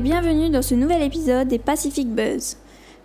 [0.00, 2.56] bienvenue dans ce nouvel épisode des Pacific Buzz.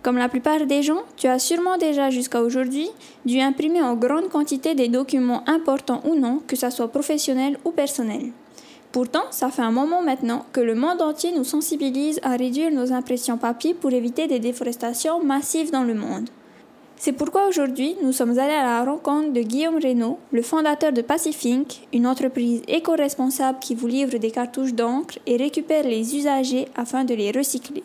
[0.02, 2.88] Comme la plupart des gens, tu as sûrement déjà jusqu'à aujourd'hui
[3.26, 7.70] dû imprimer en grande quantité des documents importants ou non, que ce soit professionnel ou
[7.70, 8.30] personnel.
[8.92, 12.90] Pourtant, ça fait un moment maintenant que le monde entier nous sensibilise à réduire nos
[12.94, 16.30] impressions papier pour éviter des déforestations massives dans le monde.
[16.98, 21.02] C'est pourquoi aujourd'hui, nous sommes allés à la rencontre de Guillaume Reynaud, le fondateur de
[21.02, 27.04] Pacifinc, une entreprise éco-responsable qui vous livre des cartouches d'encre et récupère les usagers afin
[27.04, 27.84] de les recycler.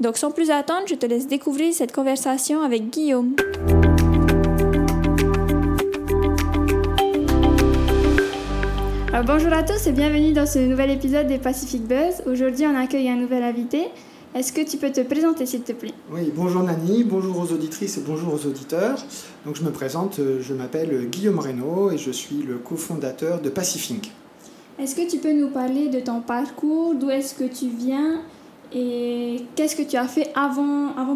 [0.00, 3.36] Donc sans plus attendre, je te laisse découvrir cette conversation avec Guillaume.
[9.24, 12.22] bonjour à tous et bienvenue dans ce nouvel épisode des Pacific Buzz.
[12.26, 13.88] Aujourd'hui, on accueille un nouvel invité.
[14.34, 15.92] Est-ce que tu peux te présenter, s'il te plaît?
[16.10, 18.98] Oui, bonjour Nani, bonjour aux auditrices et bonjour aux auditeurs.
[19.44, 23.50] Donc je me présente, euh, je m'appelle Guillaume Reynaud et je suis le cofondateur de
[23.50, 24.10] Pacific.
[24.78, 28.22] Est-ce que tu peux nous parler de ton parcours, d'où est-ce que tu viens
[28.74, 31.14] et qu'est-ce que tu as fait avant, avant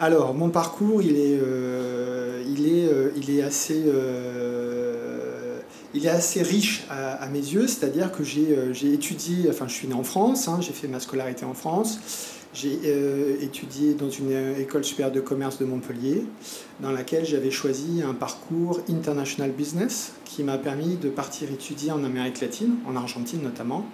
[0.00, 3.84] Alors, mon parcours, il est, euh, il est, euh, il est assez
[5.94, 9.88] il est assez riche à, mes yeux, c'est-à-dire que j'ai euh, étudié, enfin je suis
[9.88, 12.00] né en France, hein, j'ai fait ma scolarité en France,
[12.52, 16.24] j'ai euh, étudié dans une euh, école supérieure de commerce de Montpellier,
[16.80, 22.02] dans laquelle j'avais choisi un parcours international business qui m'a permis de partir étudier en
[22.02, 23.86] Amérique latine, en Argentine notamment,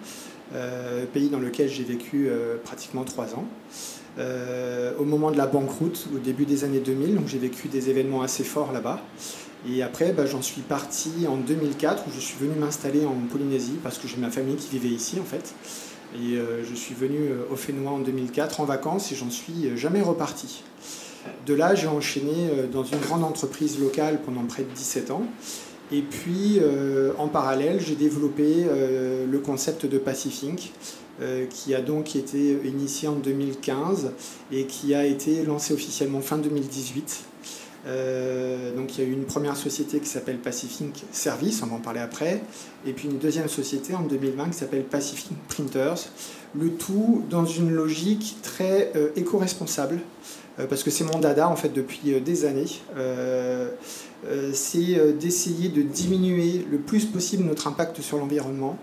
[1.13, 2.29] pays dans lequel j'ai vécu
[2.63, 3.45] pratiquement trois ans.
[4.99, 8.23] au moment de la banqueroute, au début des années 2000, donc j'ai vécu des événements
[8.23, 9.01] assez forts là-bas.
[9.69, 13.77] Et après, bah, j'en suis parti en 2004 où je suis venu m'installer en Polynésie
[13.83, 15.53] parce que j'ai ma famille qui vivait ici en fait.
[16.15, 19.67] Et euh, je suis venu euh, au Fénois en 2004 en vacances et j'en suis
[19.67, 20.63] euh, jamais reparti.
[21.45, 25.21] De là, j'ai enchaîné dans une grande entreprise locale pendant près de 17 ans.
[25.91, 26.59] Et puis,
[27.19, 28.65] en parallèle, j'ai développé
[29.29, 30.73] le concept de Pacific,
[31.51, 34.13] qui a donc été initié en 2015
[34.51, 37.25] et qui a été lancé officiellement fin 2018
[37.87, 41.75] euh, donc il y a eu une première société qui s'appelle Pacific Service, on va
[41.75, 42.41] en parler après,
[42.85, 46.09] et puis une deuxième société en 2020 qui s'appelle Pacific Printers.
[46.53, 49.99] Le tout dans une logique très euh, éco-responsable,
[50.59, 52.67] euh, parce que c'est mon dada en fait depuis des années.
[54.53, 58.77] c'est d'essayer de diminuer le plus possible notre impact sur l'environnement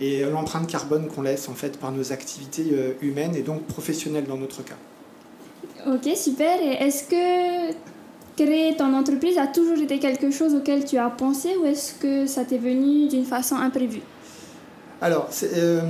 [0.00, 2.64] et l'empreinte carbone qu'on laisse en fait par nos activités
[3.02, 4.78] humaines et donc professionnelles dans notre cas.
[5.86, 6.58] Ok, super.
[6.60, 7.74] Est-ce que
[8.36, 12.26] créer ton entreprise a toujours été quelque chose auquel tu as pensé ou est-ce que
[12.26, 14.02] ça t'est venu d'une façon imprévue?
[15.02, 15.80] Alors, euh,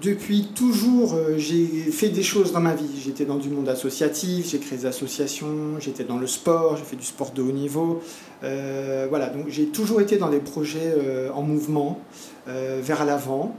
[0.00, 3.00] depuis toujours, euh, j'ai fait des choses dans ma vie.
[3.04, 6.94] J'étais dans du monde associatif, j'ai créé des associations, j'étais dans le sport, j'ai fait
[6.94, 8.00] du sport de haut niveau.
[8.44, 10.94] Euh, voilà, donc j'ai toujours été dans des projets
[11.34, 12.00] en mouvement,
[12.46, 13.56] vers l'avant.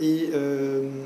[0.00, 0.30] et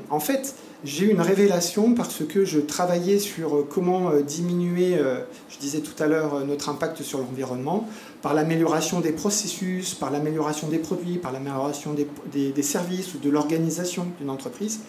[0.09, 4.95] en fait, j'ai eu une révélation parce que je travaillais sur euh, comment euh, diminuer,
[4.95, 7.87] euh, je disais tout à l'heure, notre impact sur l'environnement
[8.21, 11.95] par l'amélioration des processus, par l'amélioration des produits, par l'amélioration
[12.31, 14.81] des, services ou de l'organisation d'une entreprise.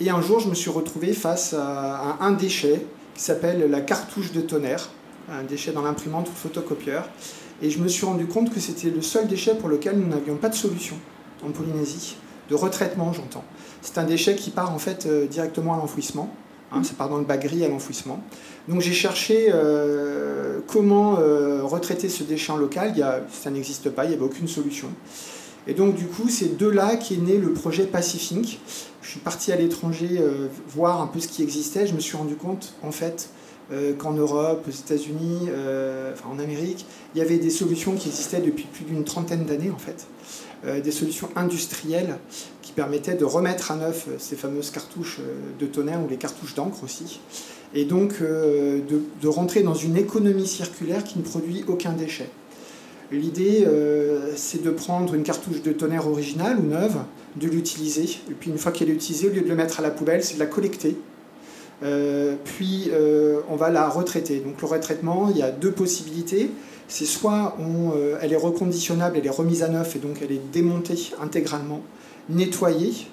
[0.00, 4.32] Et un jour, je me suis retrouvé face à un déchet qui s'appelle la cartouche
[4.32, 4.90] de tonnerre,
[5.30, 7.08] un déchet dans l'imprimante ou le photocopieur.
[7.62, 10.36] Et je me suis rendu compte que c'était le seul déchet pour lequel nous n'avions
[10.36, 10.96] pas de solution
[11.44, 12.16] en Polynésie,
[12.50, 13.44] de retraitement j'entends.
[13.86, 16.34] C'est un déchet qui part en fait euh, directement à l'enfouissement.
[16.72, 18.20] Hein, ça part dans le bac gris à l'enfouissement.
[18.66, 22.90] Donc j'ai cherché euh, comment euh, retraiter ce déchet en local.
[22.94, 24.88] Il y a, ça n'existe pas, il n'y avait aucune solution.
[25.68, 28.60] Et donc du coup, c'est de là qu'est né le projet Pacific.
[29.02, 30.20] Je suis parti à l'étranger
[30.68, 31.86] voir un peu ce qui existait.
[31.86, 33.30] Je me suis rendu compte en fait
[33.98, 35.48] qu'en Europe, aux États-Unis,
[36.12, 39.70] enfin en Amérique, il y avait des solutions qui existaient depuis plus d'une trentaine d'années
[39.70, 40.06] en fait.
[40.82, 42.18] des solutions industrielles
[42.72, 46.54] permettait de remettre à neuf euh, ces fameuses cartouches euh, de tonnerre ou les cartouches
[46.54, 47.20] d'encre aussi,
[47.74, 48.80] et donc euh,
[49.20, 52.28] de, rentrer dans une économie circulaire qui ne produit aucun déchet.
[53.12, 53.64] L'idée,
[54.34, 56.96] c'est de prendre une cartouche de tonnerre originale ou neuve,
[57.36, 59.82] de l'utiliser, et puis une fois qu'elle est utilisée, au lieu de le mettre à
[59.82, 60.96] la poubelle, c'est de la collecter.
[62.44, 62.90] puis
[63.48, 64.40] on va la retraiter.
[64.40, 66.50] Donc le retraitement, il y a deux possibilités.
[66.88, 67.56] C'est soit
[68.20, 71.82] elle est reconditionnable, elle est remise à neuf et donc elle est démontée intégralement
[72.28, 73.06] nettoyée,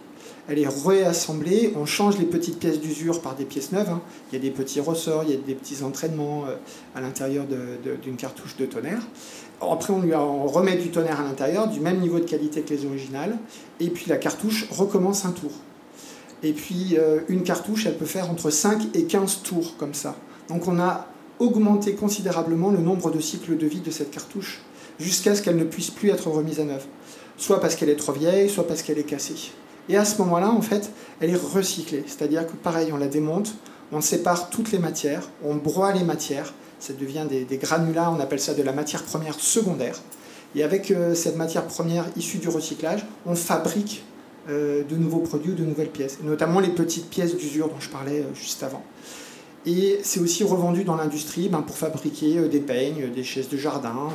[0.49, 4.01] elle est réassemblée, on change les petites pièces d'usure par des pièces neuves, hein.
[4.29, 6.55] il y a des petits ressorts, il y a des petits entraînements euh,
[6.95, 7.45] à l'intérieur
[8.01, 9.01] d'une cartouche de tonnerre.
[9.61, 12.85] Après on, lui remet du tonnerre à l'intérieur, du même niveau de qualité que les
[12.85, 13.37] originales,
[13.79, 15.51] et puis la cartouche recommence un tour.
[16.43, 20.17] Et puis euh, une cartouche, elle peut faire entre 5 et 15 tours comme ça.
[20.49, 21.07] Donc on a
[21.39, 24.61] augmenté considérablement le nombre de cycles de vie de cette cartouche
[24.99, 26.87] jusqu'à ce qu'elle ne puisse plus être remise à neuf
[27.37, 29.51] soit parce qu'elle est trop vieille, soit parce qu'elle est cassée.
[29.89, 30.89] Et à ce moment-là, en fait,
[31.19, 32.03] elle est recyclée.
[32.07, 33.53] C'est-à-dire que pareil, on la démonte,
[33.91, 38.39] on sépare toutes les matières, on broie les matières, ça devient des, granulats, on appelle
[38.39, 39.99] ça de la matière première secondaire.
[40.55, 44.03] Et avec euh, cette matière première issue du recyclage, on fabrique
[44.49, 48.19] euh, de nouveaux produits de nouvelles pièces, notamment les petites pièces d'usure dont je parlais
[48.19, 48.83] euh, juste avant.
[49.65, 54.09] Et c'est aussi revendu dans l'industrie ben, pour fabriquer des peignes, des chaises de jardin,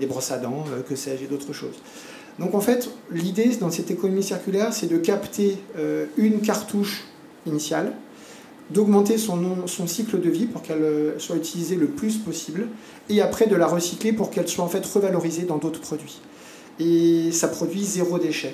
[0.00, 1.76] des brosses à dents, que sais-je, et d'autres choses.
[2.38, 5.56] Donc en fait, l'idée dans cette économie circulaire, c'est de capter
[6.16, 7.04] une cartouche
[7.46, 7.92] initiale,
[8.70, 12.68] d'augmenter son, son, cycle de vie pour qu'elle euh, soit utilisée le plus possible,
[13.08, 16.20] et après de la recycler pour qu'elle soit en fait revalorisée dans d'autres produits.
[16.80, 18.52] Et ça produit zéro déchet.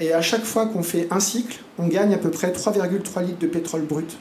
[0.00, 3.38] Et à chaque fois qu'on fait un cycle, on gagne à peu près 3,3 litres
[3.38, 4.16] de pétrole brut.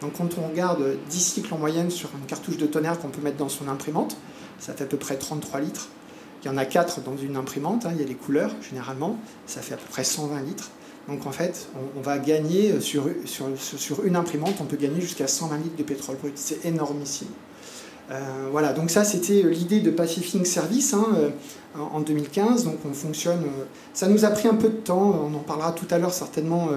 [0.00, 3.22] Donc quand on regarde 10 cycles en moyenne sur une cartouche de tonnerre qu'on peut
[3.22, 4.16] mettre dans son imprimante,
[4.58, 5.88] ça fait à peu près 33 litres.
[6.42, 9.18] Il y en a 4 dans une imprimante, hein, il y a les couleurs généralement,
[9.46, 10.70] ça fait à peu près 120 litres.
[11.08, 15.56] Donc en fait, on, va gagner sur, sur, une imprimante, on peut gagner jusqu'à 120
[15.58, 16.34] litres de pétrole brut.
[16.36, 17.28] C'est énormissime.
[18.10, 21.30] Euh, voilà, donc ça c'était l'idée de Pacific Service hein, euh,
[21.78, 22.64] en 2015.
[22.64, 23.42] Donc on fonctionne.
[23.42, 23.64] Euh,
[23.94, 25.30] ça nous a pris un peu de temps.
[25.30, 26.68] On en parlera tout à l'heure certainement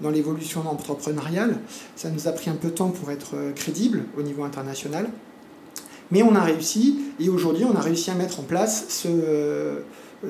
[0.00, 1.56] dans l'évolution entrepreneuriale.
[1.96, 5.08] Ça nous a pris un peu de temps pour être crédible au niveau international.
[6.12, 9.78] Mais on a réussi et aujourd'hui on a réussi à mettre en place ce,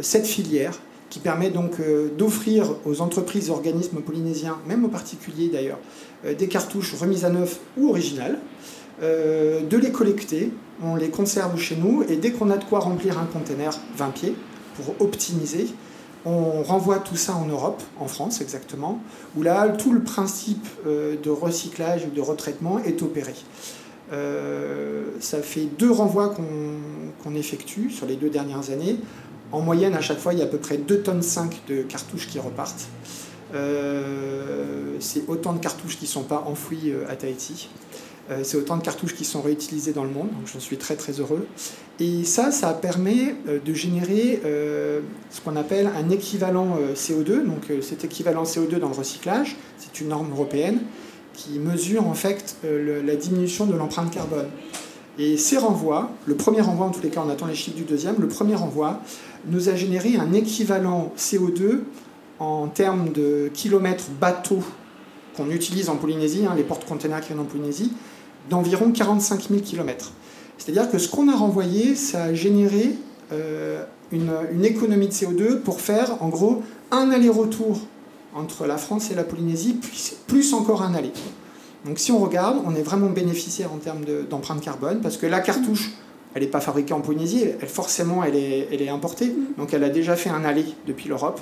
[0.01, 0.79] cette filière
[1.11, 5.79] qui permet donc euh, d'offrir aux entreprises organismes polynésiens, même aux particuliers d'ailleurs,
[6.25, 8.39] euh, des cartouches remises à neuf ou originales,
[9.03, 10.53] euh, de les collecter,
[10.83, 14.11] on les conserve chez nous et dès qu'on a de quoi remplir un container 20
[14.11, 14.35] pieds
[14.77, 15.67] pour optimiser,
[16.25, 19.03] on renvoie tout ça en Europe, en France exactement,
[19.37, 23.35] où là tout le principe de recyclage ou de retraitement est opéré.
[25.21, 26.35] Ça fait deux renvois
[27.23, 28.97] qu'on effectue sur les deux dernières années.
[29.53, 31.83] En moyenne, à chaque fois, il y a à peu près 2 tonnes 5 de
[31.83, 32.89] cartouches qui repartent.
[33.55, 37.69] Euh, c'est autant de cartouches qui ne sont pas enfouies euh, à Tahiti.
[38.31, 40.97] Euh, c'est autant de cartouches qui sont réutilisées dans le monde, donc j'en suis très
[40.97, 41.47] très heureux.
[42.01, 47.45] Et ça, ça permet de générer ce qu'on appelle un équivalent CO2.
[47.45, 50.81] Donc cet équivalent CO2 dans le recyclage, c'est une norme européenne
[51.35, 54.49] qui mesure en fait la diminution de l'empreinte carbone.
[55.19, 57.85] Et ces renvois, le premier renvoi en tous les cas, on attend les chiffres du
[57.85, 59.01] deuxième, le premier renvoi
[59.47, 61.81] nous a généré un équivalent CO2
[62.39, 64.63] en termes de kilomètres bateaux
[65.37, 67.93] qu'on utilise en Polynésie, hein, les porte-containers qui viennent en Polynésie,
[68.51, 70.13] d'environ 45 000 km.
[70.59, 72.97] C'est-à-dire que ce qu'on a renvoyé, ça a généré
[73.33, 77.81] euh, une, économie de CO2 pour faire en gros un aller-retour
[78.35, 81.13] entre la France et la Polynésie, plus, plus encore un aller.
[81.85, 85.41] Donc si on regarde, on est vraiment bénéficiaire en termes d'empreinte carbone, parce que la
[85.41, 85.91] cartouche,
[86.35, 89.59] elle n'est pas fabriquée en Polynésie, elle, forcément elle est, elle est, importée, mm.
[89.59, 91.41] donc elle a déjà fait un aller depuis l'Europe.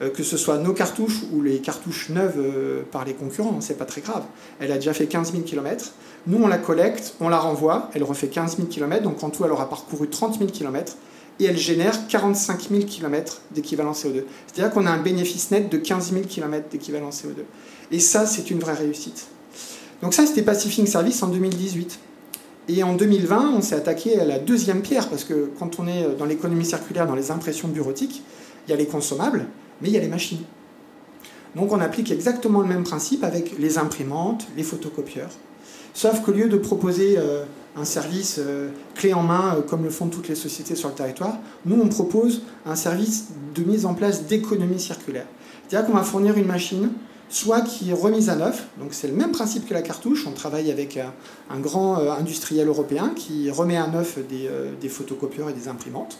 [0.00, 3.76] Euh, que ce soit nos cartouches ou les cartouches neuves euh, par les concurrents, c'est
[3.76, 4.22] pas très grave.
[4.58, 5.92] Elle a déjà fait 15 000 km.
[6.26, 9.44] Nous, on la collecte, on la renvoie, elle refait 15 000 km, donc en tout,
[9.44, 10.96] elle aura parcouru 30 000 km
[11.40, 14.24] et elle génère 45 000 km d'équivalent CO2.
[14.46, 17.42] C'est-à-dire qu'on a un bénéfice net de 15 000 km d'équivalent CO2.
[17.90, 19.26] Et ça, c'est une vraie réussite.
[20.02, 21.98] Donc ça, c'était Pacific Service en 2018.
[22.68, 26.14] Et en 2020, on s'est attaqué à la deuxième pierre, parce que quand on est
[26.18, 28.22] dans l'économie circulaire, dans les impressions bureautiques,
[28.66, 29.46] il y a les consommables,
[29.80, 30.44] mais il y a les machines.
[31.56, 35.30] Donc on applique exactement le même principe avec les imprimantes, les photocopieurs.
[35.94, 37.44] Sauf qu'au lieu de proposer euh,
[37.76, 40.94] un service euh, clé en main, euh, comme le font toutes les sociétés sur le
[40.94, 45.26] territoire, nous on propose un service de mise en place d'économie circulaire.
[45.68, 46.90] C'est-à-dire qu'on va fournir une machine
[47.30, 50.32] soit qui est remise à neuf, donc c'est le même principe que la cartouche, on
[50.32, 55.52] travaille avec un, grand euh, industriel européen qui remet à neuf euh, des, photocopieurs et
[55.52, 56.18] des imprimantes,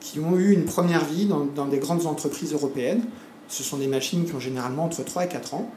[0.00, 3.02] qui ont eu une première vie dans, des grandes entreprises européennes.
[3.48, 5.70] Ce sont des machines qui ont généralement entre 3 et 4 ans.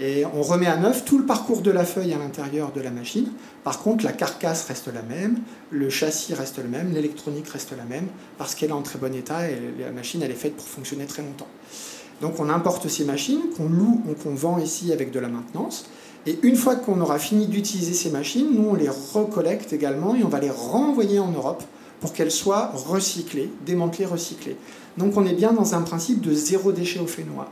[0.00, 2.90] Et on remet à neuf tout le parcours de la feuille à l'intérieur de la
[2.90, 3.28] machine.
[3.64, 5.40] Par contre, la carcasse reste la même,
[5.70, 8.06] le châssis reste le même, l'électronique reste la même,
[8.38, 11.06] parce qu'elle est en très bon état et la machine elle est faite pour fonctionner
[11.06, 11.48] très longtemps.
[12.20, 15.86] Donc on importe ces machines qu'on loue ou qu'on vend ici avec de la maintenance.
[16.26, 20.22] Et une fois qu'on aura fini d'utiliser ces machines, nous on les recollecte également et
[20.22, 21.64] on va les renvoyer en Europe
[22.00, 24.56] pour qu'elles soient recyclées, démantelées, recyclées.
[24.96, 27.50] Donc on est bien dans un principe de zéro déchet au fénois.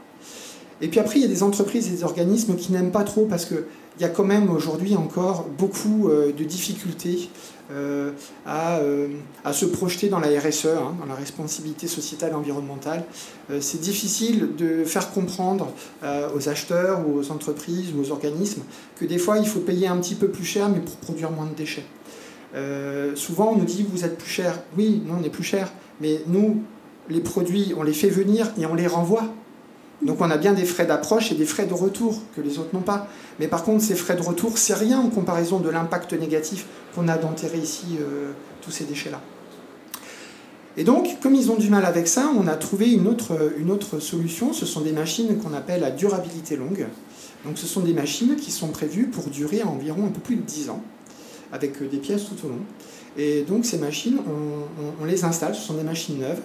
[0.80, 3.24] Et puis après, il y a des entreprises et des organismes qui n'aiment pas trop
[3.24, 3.64] parce qu'il
[4.00, 7.30] y a quand même aujourd'hui encore beaucoup euh, de difficultés
[7.72, 8.12] euh,
[8.46, 9.08] euh,
[9.44, 13.04] à, se projeter dans la RSE, hein, dans la responsabilité sociétale et environnementale.
[13.60, 15.72] c'est difficile de faire comprendre
[16.34, 18.62] aux acheteurs ou aux entreprises ou aux organismes
[18.94, 21.46] que des fois il faut payer un petit peu plus cher mais pour produire moins
[21.46, 21.86] de déchets.
[23.16, 24.62] souvent on nous dit vous êtes plus cher.
[24.78, 26.62] Oui, nous on est plus cher, mais nous
[27.08, 29.24] les produits on les fait venir et on les renvoie.
[30.02, 32.74] Donc on a bien des frais d'approche et des frais de retour que les autres
[32.74, 33.08] n'ont pas.
[33.40, 37.08] Mais par contre, ces frais de retour, c'est rien en comparaison de l'impact négatif qu'on
[37.08, 39.20] a d'enterrer ici euh, tous ces déchets-là.
[40.78, 43.70] Et donc, comme ils ont du mal avec ça, on a trouvé une autre, une
[43.70, 44.52] autre solution.
[44.52, 46.86] Ce sont des machines qu'on appelle à durabilité longue.
[47.46, 50.42] Donc ce sont des machines qui sont prévues pour durer environ un peu plus de
[50.42, 50.82] 10 ans,
[51.52, 52.60] avec des pièces tout au long.
[53.18, 54.18] Et donc ces machines,
[55.00, 56.40] on, les installe, ce sont des machines neuves,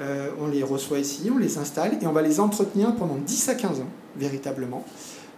[0.00, 3.48] euh, on les reçoit ici, on les installe et on va les entretenir pendant 10
[3.50, 4.84] à 15 ans, véritablement.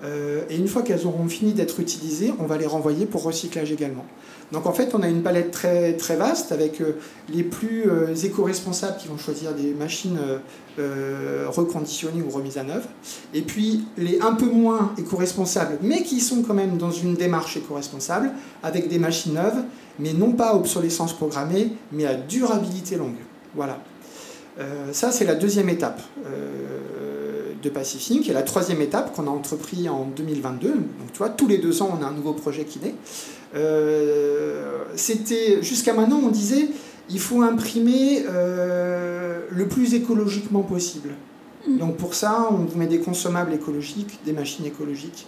[0.05, 3.73] Euh, et une fois qu'elles auront fini d'être utilisées, on va les renvoyer pour recyclage
[3.73, 4.05] également.
[4.53, 6.99] Donc en fait, on a une palette très, très vaste avec euh,
[7.33, 7.87] les plus
[8.23, 10.19] éco-responsables qui vont choisir des machines
[10.79, 12.87] reconditionnées ou remises à neuf,
[13.33, 17.57] et puis les un peu moins éco-responsables, mais qui sont quand même dans une démarche
[17.57, 18.31] éco-responsable,
[18.63, 19.65] avec des machines neuves
[19.99, 23.17] mais non pas à obsolescence programmée, mais à durabilité longue.
[23.55, 23.79] Voilà.
[24.59, 28.29] Euh, ça, c'est la deuxième étape euh, de Pacific.
[28.29, 31.83] Et la troisième étape qu'on a entrepris en 2022, donc tu vois, tous les deux
[31.83, 32.95] ans, on a un nouveau projet qui naît.
[33.55, 36.69] Euh, c'était, jusqu'à maintenant, on disait,
[37.11, 41.11] il faut imprimer le plus écologiquement possible.
[41.69, 41.79] Mm.
[41.79, 45.27] Donc pour ça, on vous met des consommables écologiques, des machines écologiques.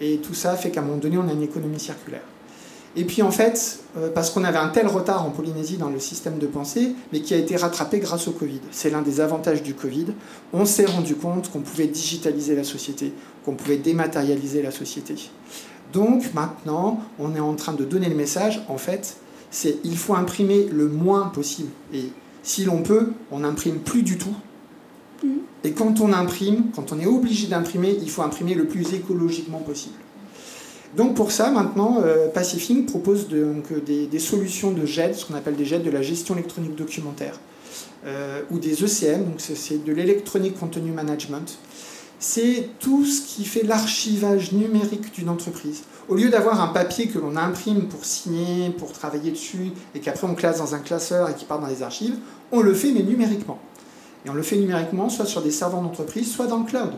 [0.00, 2.22] Et tout ça fait qu'à un moment donné, on a une économie circulaire.
[2.96, 6.00] Et puis en fait, euh, parce qu'on avait un tel retard en Polynésie dans le
[6.00, 8.60] système de pensée, mais qui a été rattrapé grâce au Covid.
[8.72, 10.06] C'est l'un des avantages du Covid.
[10.52, 13.12] On s'est rendu compte qu'on pouvait digitaliser la société,
[13.44, 15.14] qu'on pouvait dématérialiser la société.
[15.92, 19.16] Donc maintenant, on est en train de donner le message, en fait,
[19.50, 21.70] c'est il faut imprimer le moins possible.
[21.92, 24.34] Et si l'on peut, on n'imprime plus du tout.
[25.62, 29.58] Et quand on imprime, quand on est obligé d'imprimer, il faut imprimer le plus écologiquement
[29.58, 29.96] possible.
[30.96, 35.54] Donc pour ça, maintenant, euh, Pacific propose donc, des, solutions de GED, ce qu'on appelle
[35.54, 37.38] des GED de la gestion électronique documentaire,
[38.06, 41.58] euh, ou des ECM, donc c'est de l'électronique contenu management.
[42.18, 45.84] C'est tout ce qui fait l'archivage numérique d'une entreprise.
[46.08, 50.26] Au lieu d'avoir un papier que l'on imprime pour signer, pour travailler dessus, et qu'après
[50.26, 52.16] on classe dans un classeur et qui part dans les archives,
[52.50, 53.58] on le fait mais numériquement.
[54.26, 56.92] Et on le fait numériquement soit sur des serveurs d'entreprise, soit dans le cloud.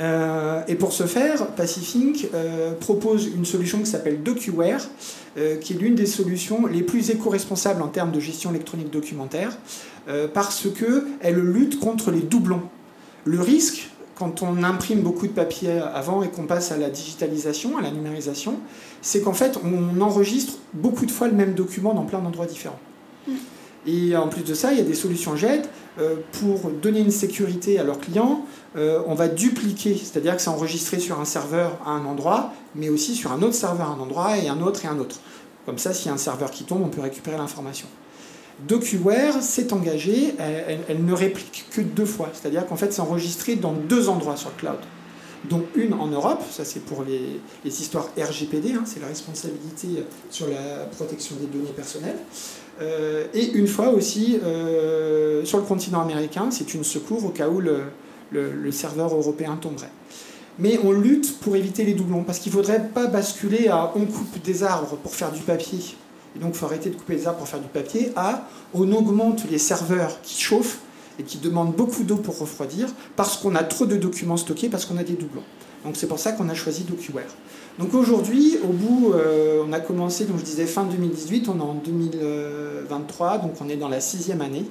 [0.00, 4.88] Euh, et pour ce faire, Pacific euh, propose une solution qui s'appelle DocuWare,
[5.36, 9.56] euh, qui est l'une des solutions les plus éco-responsables en termes de gestion électronique documentaire,
[10.34, 12.62] parce qu'elle lutte contre les doublons.
[13.24, 17.78] Le risque, quand on imprime beaucoup de papier avant et qu'on passe à la digitalisation,
[17.78, 18.56] à la numérisation,
[19.02, 22.80] c'est qu'en fait, on enregistre beaucoup de fois le même document dans plein d'endroits différents.
[23.28, 23.32] Mm.
[23.86, 25.68] Et en plus de ça, il y a des solutions JET
[26.32, 28.44] pour donner une sécurité à leurs clients,
[28.76, 32.88] euh, on va dupliquer, c'est-à-dire que c'est enregistré sur un serveur à un endroit, mais
[32.88, 35.16] aussi sur un autre serveur à un endroit, et un autre et un autre.
[35.66, 37.88] Comme ça, s'il y a un serveur qui tombe, on peut récupérer l'information.
[38.68, 43.72] DocuWare s'est engagé, elle, ne réplique que deux fois, c'est-à-dire qu'en fait c'est enregistré dans
[43.72, 44.80] deux endroits sur le cloud,
[45.48, 50.46] dont une en Europe, ça c'est pour les, histoires RGPD, hein, c'est la responsabilité sur
[50.48, 52.18] la protection des données personnelles,
[52.82, 57.48] euh, et une fois aussi euh, sur le continent américain, c'est une secours au cas
[57.48, 57.84] où le,
[58.30, 59.90] le, serveur européen tomberait.
[60.58, 64.04] Mais on lutte pour éviter les doublons, parce qu'il ne faudrait pas basculer à on
[64.04, 65.78] coupe des arbres pour faire du papier,
[66.36, 68.92] et donc il faut arrêter de couper des arbres pour faire du papier, à on
[68.92, 70.80] augmente les serveurs qui chauffent
[71.18, 74.84] et qui demandent beaucoup d'eau pour refroidir, parce qu'on a trop de documents stockés, parce
[74.84, 75.44] qu'on a des doublons.
[75.84, 77.34] Donc c'est pour ça qu'on a choisi DocuWare.
[77.78, 81.62] Donc aujourd'hui, au bout, euh, on a commencé, donc je disais fin 2018, on est
[81.62, 84.66] en 2023, donc on est dans la sixième année.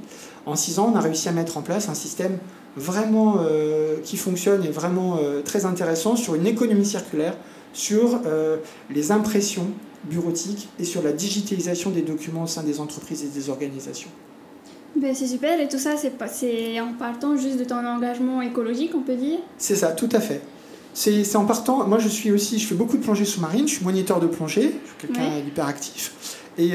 [0.45, 2.37] En six ans, on a réussi à mettre en place un système
[2.79, 7.35] vraiment euh, qui fonctionne et vraiment euh, très intéressant sur une économie circulaire,
[7.73, 8.57] sur euh,
[8.89, 9.67] les impressions
[10.05, 14.09] bureautiques et sur la digitalisation des documents au sein des entreprises et des organisations.
[14.95, 19.01] Ben, c'est super et tout ça, c'est en partant juste de ton engagement écologique, on
[19.01, 19.39] peut dire?
[19.57, 20.41] C'est ça, tout à fait.
[20.93, 23.85] C'est en partant, moi je suis aussi, je fais beaucoup de plongée sous-marine, je suis
[23.85, 26.41] moniteur de plongée, je suis quelqu'un d'hyper actif.
[26.57, 26.71] Et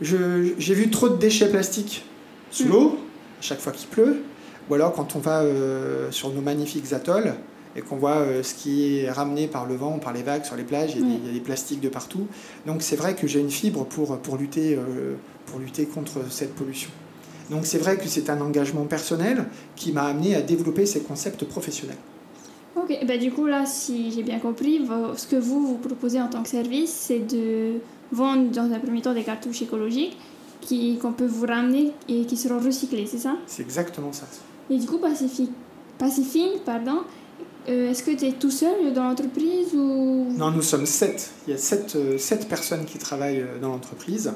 [0.00, 2.04] j'ai vu trop de déchets plastiques
[2.50, 2.70] sous mm.
[2.70, 2.98] l'eau,
[3.38, 4.22] à chaque fois qu'il pleut.
[4.68, 7.34] Ou alors quand on va euh, sur nos magnifiques atolls
[7.76, 10.56] et qu'on voit euh, ce qui est ramené par le vent, par les vagues sur
[10.56, 12.26] les plages, il y a, des, plastiques de partout.
[12.66, 15.14] Donc c'est vrai que j'ai une fibre pour, pour, lutter, euh,
[15.46, 16.90] pour lutter contre cette pollution.
[17.50, 19.44] Donc c'est vrai que c'est un engagement personnel
[19.76, 21.98] qui m'a amené à développer ces concepts professionnels.
[22.74, 24.82] Ok, bah du coup là, si j'ai bien compris,
[25.16, 27.74] ce que vous vous proposez en tant que service, c'est de
[28.12, 30.16] vendre dans un premier temps des cartouches écologiques
[31.00, 33.36] qu'on peut vous ramener et qui seront recyclés, c'est ça?
[33.46, 34.26] C'est exactement ça.
[34.70, 35.50] Et du coup, Pacific,
[35.98, 37.02] Pacific pardon,
[37.68, 40.28] Euh, est-ce que tu es tout seul dans l'entreprise ou...
[40.36, 41.32] Non, nous sommes sept.
[41.46, 44.32] Il y a sept, euh, sept personnes qui travaillent euh, dans l'entreprise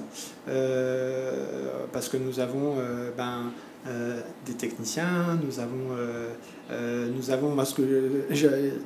[1.93, 2.75] parce que nous avons
[3.17, 3.53] ben,
[4.47, 5.97] des techniciens, nous avons,
[7.15, 7.83] nous avons parce que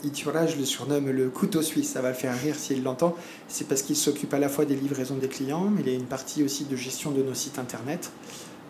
[0.04, 3.14] Itura, je le surnomme le couteau suisse, ça va le faire rire s'il l'entend.
[3.48, 5.98] C'est parce qu'il s'occupe à la fois des livraisons des clients, mais il y a
[5.98, 8.10] une partie aussi de gestion de nos sites internet.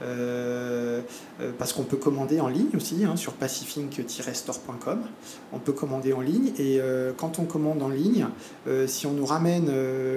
[0.02, 1.00] Euh,
[1.40, 5.02] euh, parce qu'on peut commander en ligne aussi hein, sur pacific-store.com.
[5.52, 8.26] On peut commander en ligne et euh, quand on commande en ligne,
[8.86, 9.70] si on nous ramène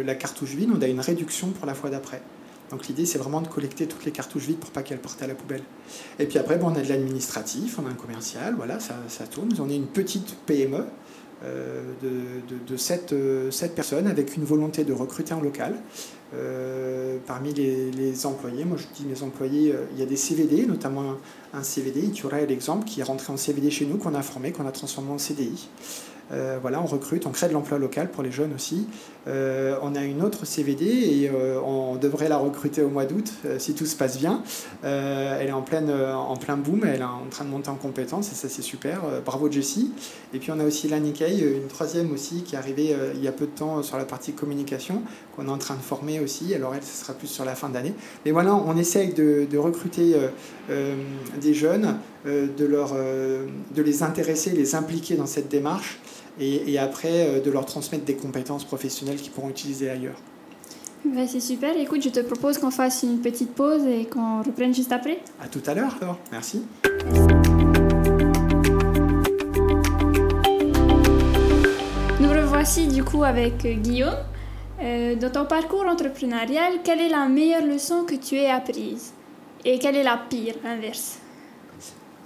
[0.03, 2.22] la cartouche vide, on a une réduction pour la fois d'après.
[2.72, 5.27] Donc l'idée c'est vraiment de collecter toutes les cartouches vides pour pas qu'elles partent à
[5.27, 5.63] la poubelle.
[6.19, 8.96] Et puis après bon, on a de l'administratif, on a un commercial, voilà, ça,
[9.29, 9.50] tourne.
[9.60, 10.86] On est une petite PME.
[11.43, 12.07] de,
[12.50, 13.13] de, de 7,
[13.51, 15.75] 7, personnes avec une volonté de recruter en local
[17.25, 21.15] parmi les, employés, moi je dis mes employés, euh, il y a des CVD, notamment
[21.54, 24.51] un, CVD, tu aurais l'exemple, qui est rentré en CVD chez nous, qu'on a formé,
[24.51, 25.70] qu'on a transformé en CDI.
[26.32, 28.88] Euh, voilà, on recrute, on crée de l'emploi local pour les jeunes aussi.
[29.27, 33.32] Euh, on a une autre CVD et euh, on devrait la recruter au mois d'août
[33.58, 34.42] si tout se passe bien.
[34.84, 38.36] elle est en, en plein boom, elle est en train de monter en compétences et
[38.36, 39.01] ça c'est super.
[39.25, 39.92] bravo Jessie.
[40.34, 43.32] Et puis on a aussi Lani une troisième aussi qui est arrivée il y a
[43.32, 45.01] peu de temps sur la partie communication
[45.36, 46.54] qu'on est en train de former aussi.
[46.54, 47.94] Alors elle, ce sera plus sur la fin d'année.
[48.25, 50.16] Mais voilà, on essaye de recruter
[51.38, 56.00] des jeunes, de, leur, de les intéresser, les impliquer dans cette démarche
[56.39, 60.17] et, après euh, de leur transmettre des compétences professionnelles qu'ils pourront utiliser ailleurs.
[61.06, 61.77] Ben, c'est super.
[61.77, 65.20] Écoute, je te propose qu'on fasse une petite pause et qu'on reprenne juste après.
[65.41, 66.20] À tout à l'heure alors.
[66.32, 66.63] Merci.
[72.20, 74.17] Nous revoici du coup avec euh, Guillaume.
[74.79, 79.12] Euh, dans ton parcours entrepreneurial, quelle est la meilleure leçon que tu aies apprise?
[79.65, 81.17] Et quelle est la pire, inverse?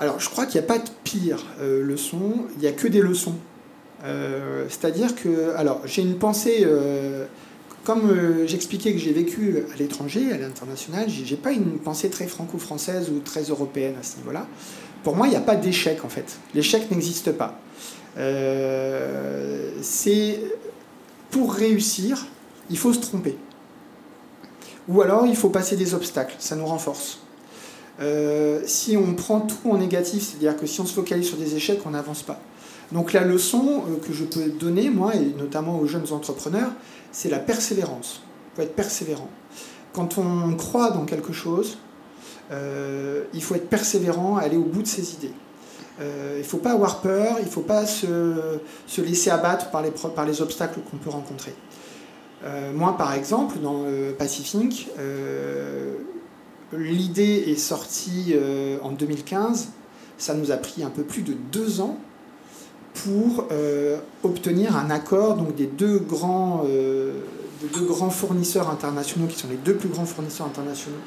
[0.01, 3.01] Alors, je crois qu'il n'y a pas de pire leçon, il n'y a que des
[3.01, 3.36] leçons.
[4.03, 7.25] Euh, c'est-à-dire que, alors, j'ai une pensée, euh,
[7.84, 12.27] comme euh, j'expliquais que j'ai vécu à l'étranger, à l'international, j'ai pas une pensée très
[12.27, 14.48] franco-française ou très européenne à ce niveau-là.
[15.03, 16.38] Pour moi, il n'y a pas d'échec en fait.
[16.53, 17.59] L'échec n'existe pas.
[19.81, 20.40] c'est
[21.31, 22.27] pour réussir,
[22.70, 23.37] il faut se tromper.
[24.87, 26.35] Ou alors, il faut passer des obstacles.
[26.40, 27.20] Ça nous renforce.
[28.66, 31.80] Si on prend tout en négatif, c'est-à-dire que si on se focalise sur des échecs,
[31.86, 32.40] on n'avance pas.
[32.92, 36.72] Donc la leçon euh, que je peux donner, moi, et notamment aux jeunes entrepreneurs,
[37.12, 38.22] c'est la persévérance.
[38.51, 39.30] Il faut être persévérant.
[39.94, 41.77] Quand on croit dans quelque chose,
[42.51, 45.34] euh, il faut être persévérant, aller au bout de ses idées.
[46.00, 48.60] Euh, il ne faut pas avoir peur, il ne faut pas se,
[48.98, 51.54] laisser abattre par les obstacles qu'on peut rencontrer.
[52.74, 53.86] moi, par exemple, dans
[54.18, 54.90] Pacific,
[56.74, 58.36] l'idée est sortie
[58.81, 59.70] en 2015.
[60.18, 62.00] Ça nous a pris un peu plus de deux ans
[62.94, 67.14] pour euh, obtenir un accord donc des deux grands, euh,
[68.10, 70.98] fournisseurs internationaux qui sont les deux plus grands fournisseurs internationaux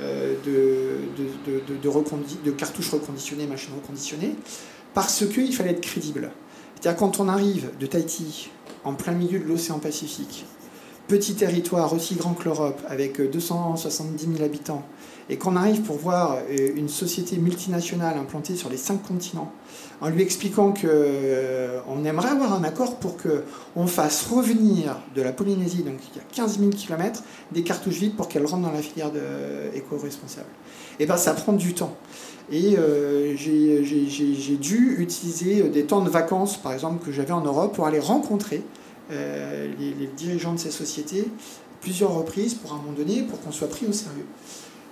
[0.00, 4.34] euh, de, cartouches reconditionnées, machines reconditionnées,
[4.94, 6.30] parce qu'il fallait être crédible.
[6.74, 8.50] C'est-à-dire quand on arrive de Tahiti,
[8.84, 10.44] en plein milieu de l'océan Pacifique,
[11.08, 14.82] petit territoire aussi grand que l'Europe, avec 270 000 habitants,
[15.28, 19.52] et qu'on arrive pour voir une société multinationale implantée sur les cinq continents,
[20.02, 25.32] en lui expliquant qu'on euh, aimerait avoir un accord pour qu'on fasse revenir de la
[25.32, 28.72] Polynésie, donc il y a 15 000 km, des cartouches vides pour qu'elles rentrent dans
[28.72, 29.12] la filière
[29.74, 30.48] éco-responsable.
[30.98, 31.96] Et bien ça prend du temps.
[32.50, 37.74] Et euh, j'ai dû utiliser des temps de vacances, par exemple, que j'avais en Europe
[37.74, 38.62] pour aller rencontrer
[39.12, 41.28] euh, les, dirigeants de ces sociétés
[41.80, 44.26] plusieurs reprises pour un moment donné, pour qu'on soit pris au sérieux.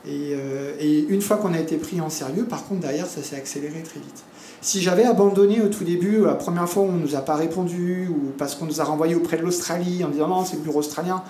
[0.06, 0.33] Et,
[0.80, 3.83] et une fois qu'on a été pris en sérieux, par contre, derrière, ça s'est accéléré
[3.83, 4.24] très vite.
[4.62, 8.09] Si j'avais abandonné au tout début, la première fois on ne nous a pas répondu,
[8.09, 10.80] ou parce qu'on nous a renvoyé auprès de l'Australie en disant non, c'est le bureau
[10.80, 11.22] australien,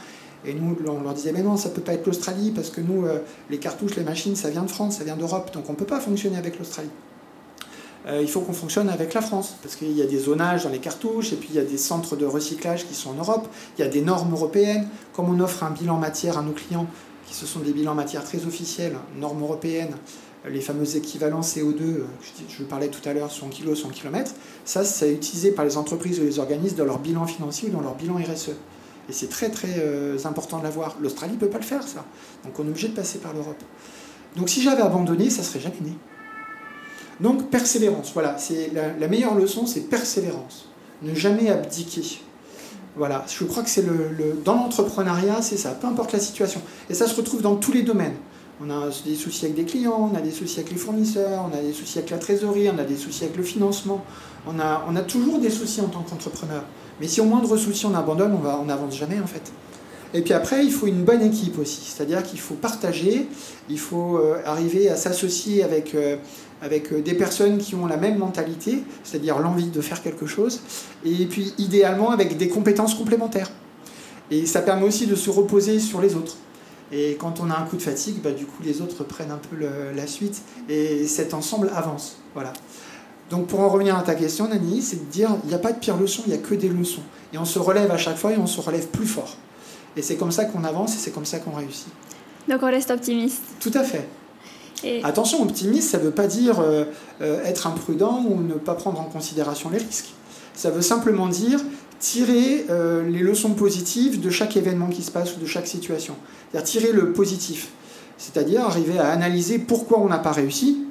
[0.44, 2.80] et nous, on leur disait, mais non, ça ne peut pas être l'Australie, parce que
[2.80, 3.18] nous, euh,
[3.50, 5.84] les cartouches, les machines, ça vient de France, ça vient d'Europe, donc on ne peut
[5.84, 6.90] pas fonctionner avec l'Australie.
[8.06, 10.70] Euh, il faut qu'on fonctionne avec la France, parce qu'il y a des zonages dans
[10.70, 13.46] les cartouches, et puis il y a des centres de recyclage qui sont en Europe,
[13.76, 14.88] il y a des normes européennes.
[15.12, 16.86] Comme on offre un bilan matière à nos clients,
[17.26, 19.94] qui ce sont des bilans matière très officiels, normes européennes,
[20.48, 22.06] les fameux équivalents CO2, euh,
[22.48, 24.32] je parlais tout à l'heure, 100 kg, 100 km,
[24.64, 27.82] ça, c'est utilisé par les entreprises ou les organismes dans leur bilan financier ou dans
[27.82, 28.52] leur bilan RSE.
[29.08, 30.96] Et c'est très très euh, important de l'avoir.
[31.00, 32.04] L'Australie ne peut pas le faire, ça.
[32.44, 33.62] Donc on est obligé de passer par l'Europe.
[34.36, 35.92] Donc si j'avais abandonné, ça serait jamais né.
[37.20, 40.68] Donc persévérance, voilà, c'est la, meilleure leçon, c'est persévérance.
[41.02, 42.20] Ne jamais abdiquer.
[42.96, 46.60] Voilà, je crois que c'est le, dans l'entrepreneuriat, c'est ça, peu importe la situation.
[46.88, 48.14] Et ça se retrouve dans tous les domaines
[48.60, 51.56] On a des soucis avec des clients, on a des soucis avec les fournisseurs, on
[51.56, 54.04] a des soucis avec la trésorerie, on a des soucis avec le financement.
[54.46, 56.64] On a, on a toujours des soucis en tant qu'entrepreneur.
[57.00, 59.52] Mais si au moindre souci on abandonne, on n'avance jamais en fait.
[60.12, 61.82] Et puis après, il faut une bonne équipe aussi.
[61.82, 63.28] C'est-à-dire qu'il faut partager,
[63.68, 66.16] il faut euh, arriver à s'associer avec, euh,
[66.62, 70.60] avec euh, des personnes qui ont la même mentalité, c'est-à-dire l'envie de faire quelque chose,
[71.04, 73.50] et puis idéalement avec des compétences complémentaires.
[74.30, 76.36] Et ça permet aussi de se reposer sur les autres.
[76.92, 79.38] Et quand on a un coup de fatigue, bah, du coup, les autres prennent un
[79.38, 79.56] peu
[79.94, 82.18] la suite et cet ensemble avance.
[82.34, 82.52] Voilà.
[83.30, 85.72] Donc, pour en revenir à ta question, Nani, c'est de dire il n'y a pas
[85.72, 87.02] de pire leçon, il n'y a que des leçons.
[87.32, 89.36] Et on se relève à chaque fois et on se relève plus fort.
[89.96, 91.88] Et c'est comme ça qu'on avance et c'est comme ça qu'on réussit.
[92.48, 93.42] Donc, on reste optimiste.
[93.60, 94.08] Tout à fait.
[94.84, 95.02] Et...
[95.04, 96.84] Attention, optimiste, ça ne veut pas dire euh,
[97.20, 100.12] euh, être imprudent ou ne pas prendre en considération les risques.
[100.54, 101.60] Ça veut simplement dire
[101.98, 106.14] tirer euh, les leçons positives de chaque événement qui se passe ou de chaque situation.
[106.50, 107.70] C'est-à-dire tirer le positif.
[108.16, 110.84] C'est-à-dire arriver à analyser pourquoi on n'a pas réussi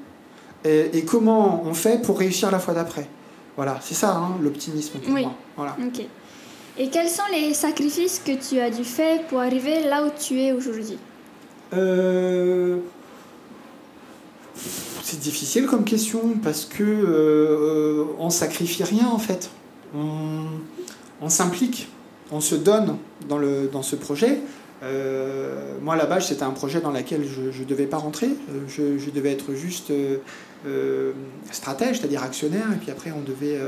[0.66, 3.08] et, comment on fait pour réussir la fois d'après.
[3.56, 5.22] Voilà, c'est ça hein, l'optimisme pour oui.
[5.22, 5.34] moi.
[5.56, 5.78] Voilà.
[6.78, 10.40] Et quels sont les sacrifices que tu as dû faire pour arriver là où tu
[10.42, 10.98] es aujourd'hui?
[11.74, 12.78] Euh,
[15.04, 19.50] C'est difficile comme question parce que euh, on sacrifie rien en fait.
[19.96, 21.90] On, s'implique,
[22.32, 24.40] on se donne dans, le, dans ce projet.
[24.82, 28.28] Euh, moi, là-bas, c'était un projet dans lequel je ne devais pas rentrer.
[28.28, 31.12] Euh, je, devais être juste euh,
[31.52, 32.68] stratège, c'est-à-dire actionnaire.
[32.74, 33.60] Et puis après, on devait,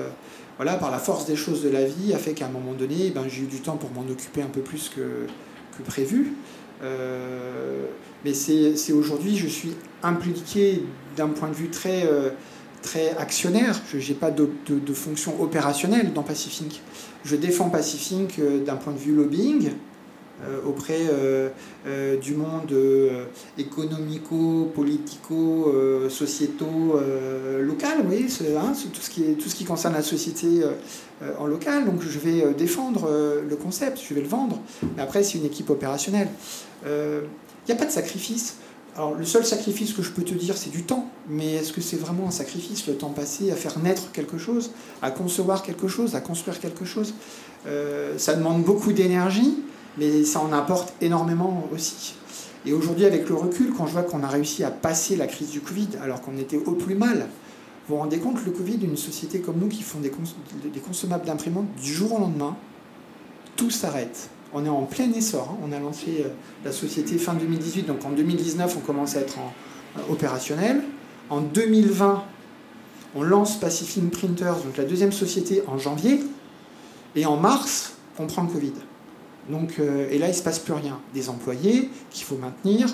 [0.57, 3.11] voilà, par la force des choses de la vie, a fait qu'à un moment donné,
[3.13, 5.27] ben, j'ai eu du temps pour m'en occuper un peu plus que,
[5.77, 6.33] que prévu.
[6.81, 10.83] mais c'est aujourd'hui, je suis impliqué
[11.15, 12.07] d'un point de vue très
[12.81, 13.79] très actionnaire.
[13.93, 14.47] Je n'ai pas de,
[14.93, 16.81] fonction opérationnelle dans Pacific.
[17.23, 19.71] Je défends Pacific euh, d'un point de vue lobbying
[20.43, 21.49] euh, auprès euh,
[22.19, 22.73] du monde
[23.57, 25.71] économico, politico,
[26.09, 26.99] sociétaux,
[27.59, 28.25] local, oui,
[28.57, 30.61] hein, tout, ce qui tout ce qui concerne la société
[31.37, 31.85] en local.
[31.85, 33.07] Donc je vais défendre
[33.47, 34.59] le concept, je vais le vendre.
[34.95, 36.29] Mais après, c'est une équipe opérationnelle.
[36.85, 37.21] Il
[37.67, 38.57] n'y a pas de sacrifice.
[38.95, 41.07] Alors le seul sacrifice que je peux te dire, c'est du temps.
[41.29, 44.71] Mais est-ce que c'est vraiment un sacrifice, le temps passé à faire naître quelque chose,
[45.01, 47.13] à concevoir quelque chose, à construire quelque chose?
[47.67, 49.59] Euh, Ça demande beaucoup d'énergie,
[49.97, 52.15] mais ça en apporte énormément aussi.
[52.65, 55.49] Et aujourd'hui, avec le recul, quand je vois qu'on a réussi à passer la crise
[55.49, 57.27] du Covid, alors qu'on était au plus mal,
[57.87, 60.11] vous vous rendez compte, le Covid, une société comme nous qui font des,
[60.69, 62.55] des consommables d'imprimantes, du jour au lendemain,
[63.55, 65.49] tout s'arrête on est en plein essor.
[65.51, 65.57] Hein.
[65.63, 66.29] On a lancé euh,
[66.65, 69.37] la société fin 2018, donc en 2019, on commence à être
[69.97, 70.81] euh, opérationnel.
[71.29, 72.23] En 2020,
[73.15, 76.21] on lance Pacific Printers, donc la deuxième société, en janvier.
[77.15, 78.73] Et en mars, on prend le Covid.
[79.49, 80.99] Donc, euh, et là, il ne se passe plus rien.
[81.13, 82.87] Des employés qu'il faut maintenir.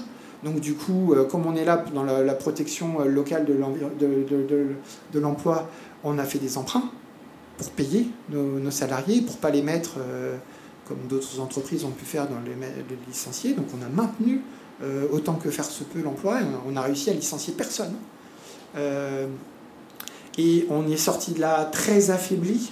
[0.44, 5.68] Donc du coup, comme on est là dans la, protection locale de l'emploi,
[6.04, 6.92] on a fait des emprunts
[7.58, 9.96] pour payer nos, salariés, pour ne pas les mettre
[10.88, 12.54] comme d'autres entreprises ont pu faire dans les,
[13.08, 13.54] licenciés.
[13.54, 14.42] Donc on a maintenu
[14.82, 17.94] euh, autant que faire se peut l'emploi et on a, réussi à licencier personne.
[18.76, 19.28] Euh,
[20.38, 22.72] et on est sorti de là très affaibli.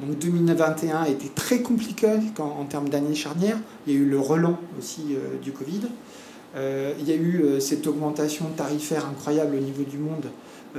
[0.00, 3.58] Donc 2021 a été très compliqué en termes d'année charnière.
[3.86, 5.82] Il y a eu le relent aussi euh, du Covid.
[6.56, 10.26] il y a eu cette augmentation tarifaire incroyable au niveau du monde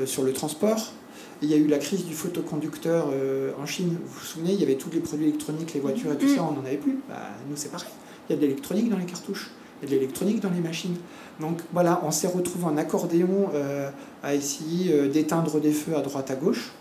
[0.06, 0.94] sur le transport
[1.42, 3.98] il y a eu la crise du photoconducteur euh, en Chine.
[4.04, 6.44] Vous vous souvenez, il y avait tous les produits électroniques, les voitures et tout ça,
[6.44, 7.00] on n'en avait plus.
[7.10, 7.16] Bah,
[7.50, 7.90] nous, c'est pareil.
[8.30, 10.62] Il y a de l'électronique dans les cartouches, il y a de l'électronique dans les
[10.62, 10.96] machines.
[11.40, 13.90] Donc voilà, on s'est retrouvé en accordéon euh,
[14.24, 16.72] à essayer euh, d'éteindre des feux à droite à gauche.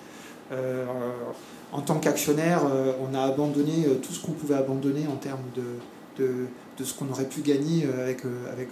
[1.72, 2.60] en tant qu'actionnaire,
[3.00, 6.46] on a abandonné tout ce qu'on pouvait abandonner en termes de, de,
[6.78, 8.68] de ce qu'on aurait pu gagner avec, avec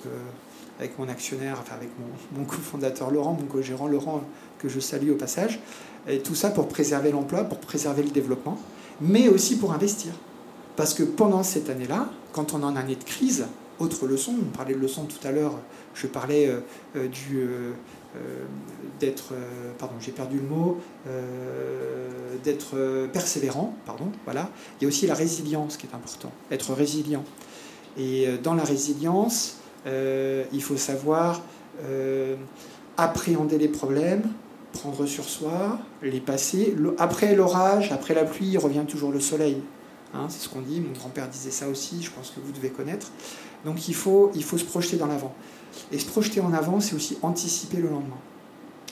[0.79, 2.07] avec mon actionnaire, enfin avec mon,
[2.41, 4.23] mon cofondateur Laurent, mon co-gérant Laurent,
[4.59, 5.61] que je salue au passage.
[6.09, 8.59] Et tout ça pour préserver l'emploi, pour préserver le développement,
[9.01, 10.13] mais aussi pour investir.
[10.77, 13.47] Parce que pendant cette année-là, quand on est en année de crise,
[13.79, 15.59] autre leçon, on parlait de leçon tout à l'heure,
[15.95, 16.61] je parlais euh,
[16.97, 17.73] euh, du euh,
[19.01, 19.33] d'être,
[19.79, 20.79] pardon, j'ai perdu le mot,
[22.45, 24.51] d'être persévérant, pardon, voilà.
[24.79, 27.25] Il y a aussi la résilience qui est important, être résilient.
[27.97, 31.41] Et dans la résilience, il faut savoir
[32.97, 34.23] appréhender les problèmes,
[34.73, 36.77] prendre sur soi, les passer.
[36.99, 39.63] Après l'orage, après la pluie, revient toujours le soleil.
[40.15, 42.69] Hein, c'est ce qu'on dit, mon grand-père disait ça aussi, je pense que vous devez
[42.69, 43.11] connaître.
[43.65, 45.35] Donc il faut, il faut se projeter dans l'avant.
[45.91, 48.19] Et se projeter en avant, c'est aussi anticiper le lendemain.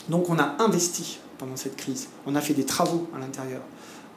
[0.08, 3.60] Donc on a investi pendant cette crise, on a fait des travaux à l'intérieur,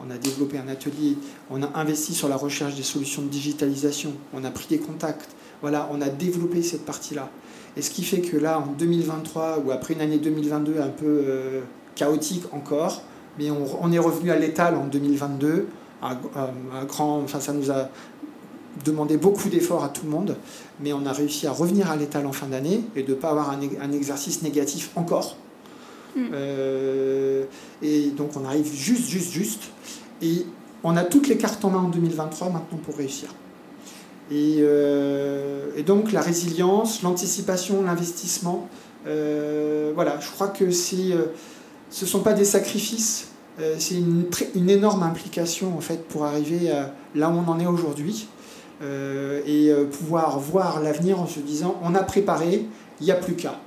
[0.00, 1.16] on a développé un atelier,
[1.50, 5.30] on a investi sur la recherche des solutions de digitalisation, on a pris des contacts,
[5.64, 7.30] Voilà, on a développé cette partie-là.
[7.74, 11.06] Et ce qui fait que là, en 2023, ou après une année 2022 un peu
[11.06, 11.62] euh,
[11.94, 13.00] chaotique encore,
[13.38, 15.66] mais on, est revenu à l'étal en 2022.
[16.02, 16.18] Un,
[16.86, 17.88] grand, enfin, ça nous a
[18.84, 20.36] demandé beaucoup d'efforts à tout le monde,
[20.80, 23.30] mais on a réussi à revenir à l'étal en fin d'année et de ne pas
[23.30, 25.38] avoir un, exercice négatif encore.
[26.14, 26.26] Hmm.
[26.34, 27.44] Euh,
[27.80, 29.62] et donc on arrive juste, juste, juste.
[30.20, 30.44] Et
[30.82, 33.30] on a toutes les cartes en main en 2023 maintenant pour réussir.
[34.32, 38.68] Euh, et, donc la résilience, l'anticipation, l'investissement,
[39.06, 41.24] euh, voilà, je crois que euh,
[41.90, 43.28] ce ne sont pas des sacrifices,
[43.78, 44.24] c'est une,
[44.56, 46.72] une, énorme implication en fait pour arriver
[47.14, 48.26] là où on en est aujourd'hui
[48.82, 52.66] et pouvoir voir l'avenir en se disant on a préparé,
[53.00, 53.60] il n'y a plus qu'à.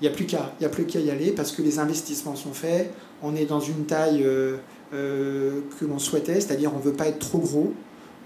[0.00, 2.36] Il n'y a plus qu'à, il a plus qu'à y aller parce que les investissements
[2.36, 4.24] sont faits, on est dans une taille
[4.92, 7.72] que l'on souhaitait, c'est-à-dire on ne veut pas être trop gros,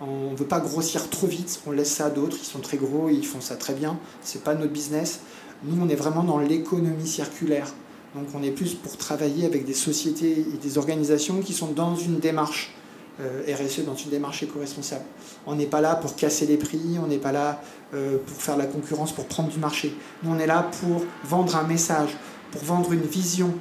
[0.00, 2.76] on ne veut pas grossir trop vite, on laisse ça à d'autres, ils sont très
[2.76, 5.20] gros, ils font ça très bien, c'est pas notre business.
[5.64, 7.66] Nous, on est vraiment dans l'économie circulaire.
[8.14, 11.94] Donc on est plus pour travailler avec des sociétés et des organisations qui sont dans
[11.94, 12.72] une démarche
[13.20, 15.04] euh, RSE, dans une démarche éco-responsable.
[15.46, 17.60] On n'est pas là pour casser les prix, on n'est pas là
[17.92, 19.94] euh, pour faire la concurrence, pour prendre du marché.
[20.22, 22.16] Nous, on est là pour vendre un message,
[22.52, 23.52] pour vendre une vision,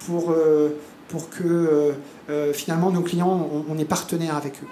[0.00, 0.70] pour, euh,
[1.30, 1.94] que
[2.52, 3.92] finalement nos clients, on, on est
[4.28, 4.66] avec eux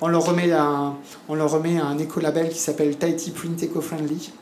[0.00, 0.94] on leur remet un,
[1.28, 4.32] on leur remet un écolabel qui s'appelle Tahiti Print Eco-Friendly.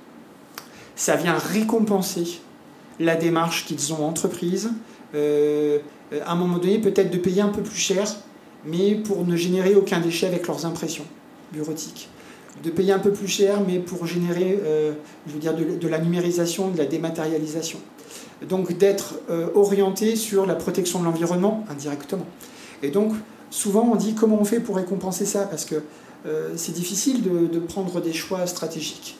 [0.97, 2.41] Ça vient récompenser
[3.01, 4.71] la démarche qu'ils ont entreprise.
[5.15, 5.79] Euh,
[6.25, 8.05] à un moment donné, peut-être de payer un peu plus cher,
[8.65, 11.05] mais pour ne générer aucun déchet avec leurs impressions
[11.53, 12.09] bureautiques.
[12.63, 14.93] De payer un peu plus cher, mais pour générer euh,
[15.27, 17.79] je veux dire, de, la numérisation, de la dématérialisation.
[18.49, 22.27] Donc d'être euh, orienté sur la protection de l'environnement indirectement.
[22.83, 23.13] Et donc,
[23.55, 25.77] souvent on dit comment on fait pour récompenser ça, parce que
[26.27, 29.17] euh, c'est difficile de, prendre des choix stratégiques.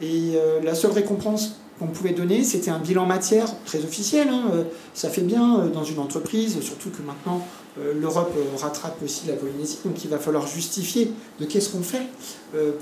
[0.00, 4.28] Et euh, la seule récompense qu'on pouvait donner, c'était un bilan matière très officiel.
[4.28, 7.44] Hein, euh, ça fait bien dans une entreprise, surtout que maintenant
[8.00, 12.08] l'Europe rattrape aussi la Polynésie, donc il va falloir justifier de qu'est-ce qu'on fait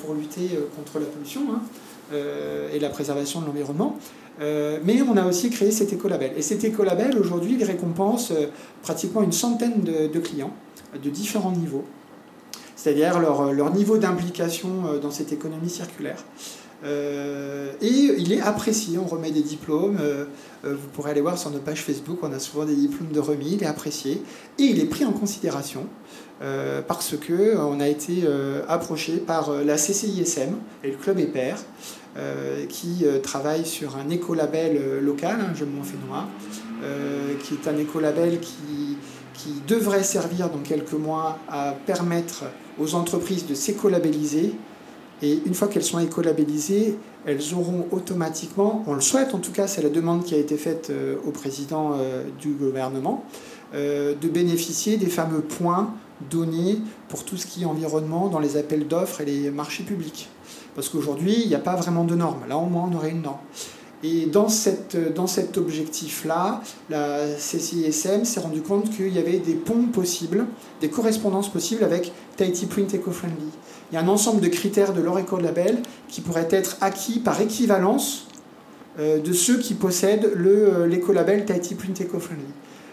[0.01, 1.61] pour lutter contre la pollution hein,
[2.13, 3.99] et la préservation de l'environnement.
[4.41, 6.33] mais on a aussi créé cet écolabel.
[6.37, 8.33] Et cet écolabel, aujourd'hui, il récompense
[8.83, 10.53] pratiquement une centaine de clients
[11.03, 11.85] de différents niveaux,
[12.75, 16.25] c'est-à-dire leur, niveau d'implication euh, dans cette économie circulaire.
[16.87, 20.25] Euh, et il est apprécié, on remet des diplômes, euh,
[20.65, 23.55] vous pourrez aller voir sur nos pages Facebook, on a souvent des diplômes de remis,
[23.55, 24.23] il est apprécié,
[24.59, 25.87] et il est pris en considération
[26.87, 28.25] parce que on a été
[28.69, 31.55] approché par la CCISM et le Club EPER,
[32.69, 36.29] qui travaille sur un écolabel local, hein, je m'en fais noir,
[37.43, 38.99] qui est un écolabel qui
[39.37, 42.45] qui devrait servir dans quelques mois à permettre
[42.79, 44.55] aux entreprises de s'écolabelliser.
[45.23, 49.67] Et une fois qu'elles sont écolabellisées, elles auront automatiquement, on le souhaite en tout cas,
[49.67, 53.25] c'est la demande qui a été faite euh, au président euh, du gouvernement,
[53.75, 55.95] euh, de bénéficier des fameux points
[56.31, 60.29] donnés pour tout ce qui est environnement dans les appels d'offres et les marchés publics.
[60.75, 62.47] Parce qu'aujourd'hui, il n'y a pas vraiment de normes.
[62.49, 63.39] Là, au moins, on aurait une norme.
[64.03, 69.55] Et dans, cette, dans cet objectif-là, la CCISM s'est rendu compte qu'il y avait des
[69.55, 70.47] ponts possibles,
[70.83, 73.51] des correspondances possibles avec Tahiti Print Eco-Friendly.
[73.91, 77.41] Il y a un ensemble de critères de leur éco-label qui pourraient être acquis par
[77.41, 78.27] équivalence
[78.99, 82.53] euh, de ceux qui possèdent euh, l'éco-label Tahiti Print Eco-Friendly.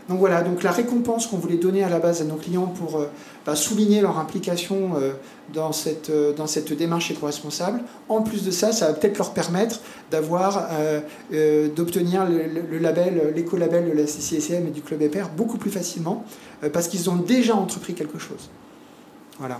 [0.10, 2.99] Donc voilà, donc la récompense qu'on voulait donner à la base à nos clients pour
[2.99, 3.06] euh,
[3.45, 5.13] bah, souligner leur implication euh,
[5.53, 9.34] dans, cette, euh, dans cette démarche éco-responsable, en plus de ça, ça va peut-être leur
[9.34, 9.79] permettre
[10.12, 10.69] d'avoir,
[11.75, 16.23] d'obtenir le, label, l'éco-label de la CCSM et du Club EPR beaucoup plus facilement,
[16.71, 18.49] parce qu'ils ont déjà entrepris quelque chose.
[19.39, 19.60] Voilà.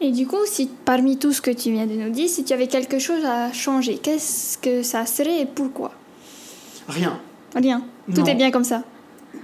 [0.00, 2.52] Et du coup, si parmi tout ce que tu viens de nous dire, si tu
[2.52, 5.92] avais quelque chose à changer, qu'est-ce que ça serait et pourquoi?
[6.88, 7.20] Rien.
[7.54, 7.84] Rien.
[8.14, 8.82] Tout est bien comme ça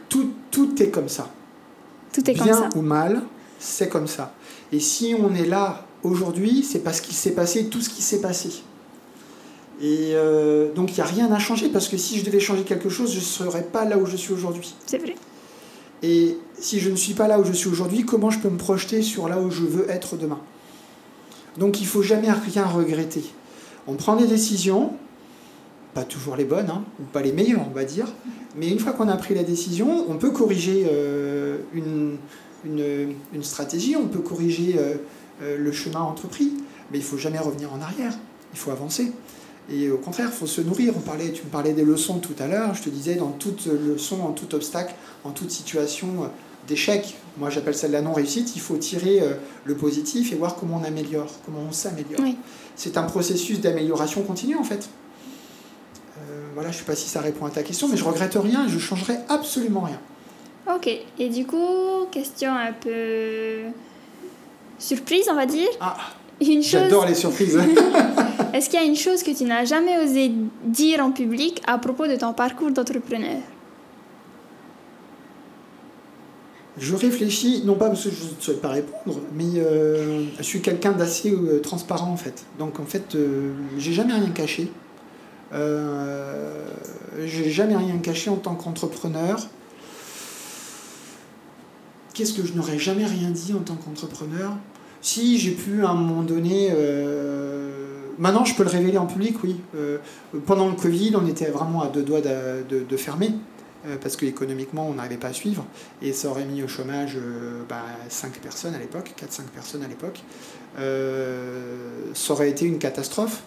[0.09, 1.31] tout, tout est comme ça.
[2.13, 2.79] Tout est Bien comme ça.
[2.79, 3.23] ou mal,
[3.59, 4.35] c'est comme ça.
[4.73, 8.21] Et si on est là aujourd'hui, c'est parce qu'il s'est passé tout ce qui s'est
[8.21, 8.51] passé.
[9.81, 12.63] Et euh, donc il n'y a rien à changer parce que si je devais changer
[12.63, 14.75] quelque chose, je ne serais pas là où je suis aujourd'hui.
[14.87, 15.15] C'est vrai.
[16.03, 18.59] Et si je ne suis pas là où je suis aujourd'hui, comment je peux me
[18.59, 20.41] projeter sur là où je veux être demain?
[21.59, 23.25] Donc il faut jamais rien regretter.
[23.87, 24.93] On prend des décisions,
[25.95, 28.07] pas toujours les bonnes, hein, ou pas les meilleures, on va dire,
[28.57, 32.19] mais une fois qu'on a pris la décision, on peut corriger euh, une,
[32.65, 34.97] une, stratégie, on peut corriger euh,
[35.43, 36.53] euh, le chemin entrepris,
[36.91, 38.13] mais il faut jamais revenir en arrière,
[38.53, 39.13] il faut avancer.
[39.71, 40.95] Et au contraire, il faut se nourrir.
[40.97, 43.67] On parlait, tu me parlais des leçons tout à l'heure, je te disais, dans toute
[43.67, 46.31] leçon, en tout obstacle, en toute situation,
[46.69, 47.17] d'échec.
[47.39, 48.55] Moi, j'appelle ça de la non-réussite.
[48.55, 49.21] Il faut tirer
[49.65, 52.21] le positif et voir comment on améliore, comment on s'améliore.
[52.77, 54.89] C'est un processus d'amélioration continue, en fait.
[56.55, 58.67] voilà, je ne sais pas si ça répond à ta question, mais je regrette rien
[58.67, 60.01] et je changerai absolument rien.
[60.75, 63.71] Ok, et du coup, question un peu
[64.79, 65.69] surprise, on va dire.
[65.81, 65.97] Ah,
[66.41, 67.59] j'adore les surprises.
[68.53, 70.33] Est-ce qu'il y a une chose que tu n'as jamais osé
[70.65, 73.41] dire en public à propos de ton parcours d'entrepreneur?
[76.79, 80.61] Je réfléchis, non pas parce que je ne souhaite pas répondre, mais euh, je suis
[80.61, 82.45] quelqu'un d'assez euh, transparent en fait.
[82.59, 84.71] Donc en fait, euh, j'ai jamais rien caché.
[87.25, 89.39] j'ai jamais rien caché en tant qu'entrepreneur.
[92.13, 94.57] Qu'est-ce que je n'aurais jamais rien dit en tant qu'entrepreneur?
[95.07, 96.71] Si j'ai pu à un moment donné...
[96.73, 97.71] Euh,
[98.19, 99.55] maintenant, je peux le révéler en public, oui.
[99.77, 99.99] Euh,
[100.47, 103.31] pendant le Covid, on était vraiment à deux doigts de, fermer
[103.87, 105.65] euh, parce qu'économiquement, on n'arrivait pas à suivre,
[106.03, 107.17] et ça aurait mis au chômage
[107.69, 110.25] bah, 5 personnes à l'époque, 4-5 personnes à l'époque.
[110.77, 113.45] ça aurait été une catastrophe.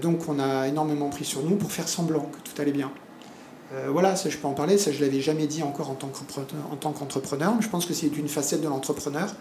[0.00, 2.90] donc on a énormément pris sur nous pour faire semblant que tout allait bien.
[3.74, 6.92] Euh, voilà, ça je peux en parler, ça je l'avais jamais dit encore en tant
[6.92, 9.34] qu'entrepreneur, mais je pense que c'est une facette de l'entrepreneur,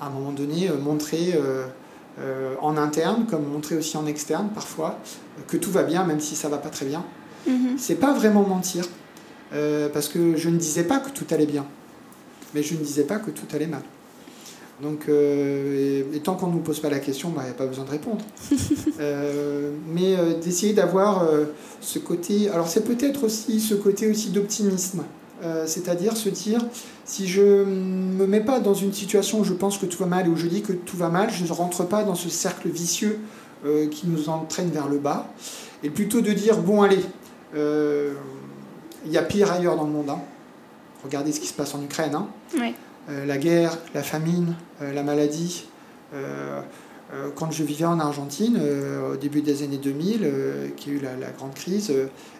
[0.00, 4.98] à un moment donné, euh, montrer euh, en interne, comme montrer aussi en externe parfois,
[5.46, 7.04] que tout va bien, même si ça va pas très bien.
[7.46, 7.76] Mm-hmm.
[7.76, 8.88] C'est pas vraiment mentir,
[9.92, 11.66] parce que je ne disais pas que tout allait bien,
[12.54, 13.82] mais je ne disais pas que tout allait mal.
[14.82, 17.54] Donc, euh, et, tant qu'on ne nous pose pas la question, il bah, n'y a
[17.54, 18.24] pas besoin de répondre.
[18.98, 21.28] Euh, mais euh, d'essayer d'avoir
[21.82, 22.48] ce côté.
[22.48, 25.02] Alors, c'est peut-être aussi ce côté aussi d'optimisme.
[25.66, 26.60] C'est-à-dire se dire,
[27.04, 30.06] si je ne me mets pas dans une situation où je pense que tout va
[30.06, 32.30] mal et où je dis que tout va mal, je ne rentre pas dans ce
[32.30, 33.18] cercle vicieux
[33.90, 35.28] qui nous entraîne vers le bas.
[35.82, 37.00] Et plutôt de dire, bon, allez,
[37.54, 40.08] il y a pire ailleurs dans le monde.
[40.08, 40.20] Hein.
[41.04, 42.14] Regardez ce qui se passe en Ukraine.
[42.14, 42.28] Hein.
[43.08, 45.66] La guerre, la famine, euh, la maladie.
[46.14, 46.60] Euh,
[47.36, 48.58] quand je vivais en Argentine,
[49.12, 50.28] au début des années 2000,
[50.76, 51.92] qui a eu la, grande crise,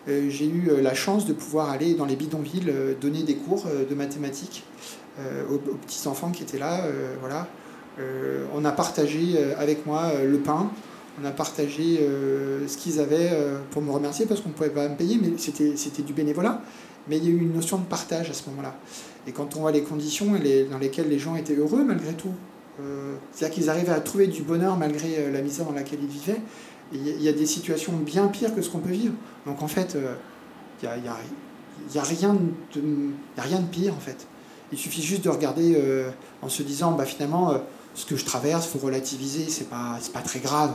[0.08, 4.64] j'ai eu la chance de pouvoir aller dans les bidonvilles donner des cours de mathématiques
[5.48, 6.80] aux, petits enfants qui étaient là.
[8.56, 10.68] on a partagé avec moi le pain,
[11.22, 12.00] on a partagé
[12.66, 13.38] ce qu'ils avaient
[13.70, 16.60] pour me remercier parce qu'on ne pouvait pas me payer, mais c'était du bénévolat.
[17.08, 18.74] Mais il y a eu une notion de partage à ce moment-là.
[19.26, 20.26] Et quand on voit les conditions
[20.70, 22.32] dans lesquelles les gens étaient heureux malgré tout,
[22.80, 26.08] euh, c'est-à-dire qu'ils arrivaient à trouver du bonheur malgré euh, la misère dans laquelle ils
[26.08, 26.40] vivaient,
[26.92, 29.14] il y a des situations bien pires que ce qu'on peut vivre.
[29.44, 30.14] Donc en fait, euh,
[30.82, 31.16] il n'y a,
[31.94, 34.26] y a, rien de, pire en fait.
[34.70, 35.80] Il suffit juste de regarder
[36.42, 37.54] en se disant, bah, finalement,
[37.94, 40.72] ce que je traverse, il faut relativiser, c'est pas, pas très grave.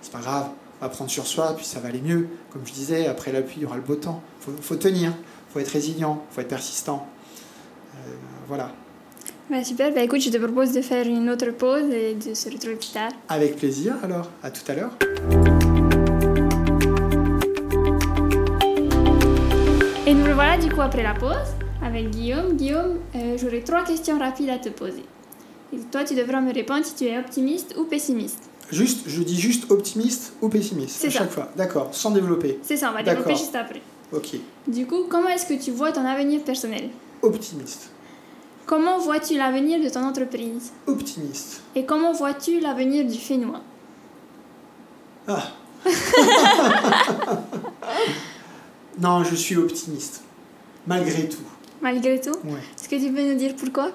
[0.00, 0.48] C'est pas grave,
[0.80, 2.28] on va prendre sur soi, puis ça va aller mieux.
[2.50, 4.22] Comme je disais, après la pluie, il y aura le beau temps.
[4.40, 7.08] Il faut, faut tenir, il faut être résilient, il faut être persistant.
[7.94, 8.10] Euh,
[8.48, 8.72] voilà.
[9.50, 12.48] Bah, super, bah, écoute, je te propose de faire une autre pause et de se
[12.48, 13.10] retrouver plus tard.
[13.28, 14.92] Avec plaisir, alors, à tout à l'heure.
[20.06, 21.36] Et nous revoilà du coup après la pause
[21.82, 22.56] avec Guillaume.
[22.56, 25.04] Guillaume, euh, j'aurai trois questions rapides à te poser.
[25.72, 28.50] Et toi, tu devras me répondre si tu es optimiste ou pessimiste.
[28.70, 31.50] Juste, je dis juste optimiste ou pessimiste à chaque fois.
[31.56, 32.58] D'accord, sans développer.
[32.62, 33.82] C'est ça, on va développer juste après.
[34.12, 34.36] Ok.
[34.66, 36.88] Du coup, comment est-ce que tu vois ton avenir personnel?
[37.22, 37.90] Optimiste.
[38.66, 40.72] Comment vois-tu l'avenir de ton entreprise?
[40.86, 41.62] Optimiste.
[41.74, 43.60] Et comment vois-tu l'avenir du Fénois
[45.28, 45.42] Ah
[49.00, 50.22] Non, je suis optimiste.
[50.86, 51.42] Malgré tout.
[51.80, 52.36] Malgré tout?
[52.44, 52.60] Ouais.
[52.76, 53.90] Est-ce que tu peux nous dire pourquoi?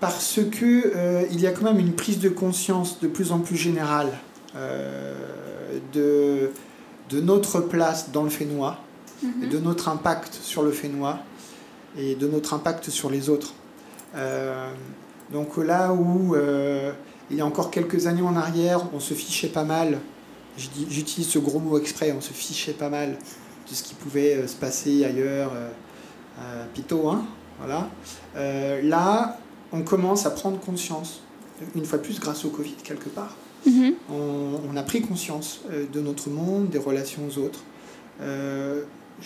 [0.00, 3.38] Parce que euh, il y a quand même une prise de conscience de plus en
[3.38, 4.10] plus générale
[4.56, 5.14] euh,
[5.92, 6.50] de,
[7.10, 8.78] de notre place dans le Fénois
[9.42, 11.18] et de notre impact sur le Fénois
[11.98, 13.54] et de notre impact sur les autres.
[14.14, 14.70] Euh,
[15.32, 16.92] donc là où euh,
[17.30, 19.98] il y a encore quelques années en arrière, on se fichait pas mal,
[20.56, 24.46] j'utilise ce gros mot exprès, on se fichait pas mal de ce qui pouvait euh,
[24.46, 27.24] se passer ailleurs, euh, Pito, hein,
[27.58, 27.88] voilà.
[28.82, 29.38] là,
[29.72, 31.22] on commence à prendre conscience,
[31.76, 33.36] une fois de plus grâce au Covid quelque part.
[33.66, 33.94] Mm-hmm.
[34.10, 37.60] On, on, a pris conscience de notre monde, des relations aux autres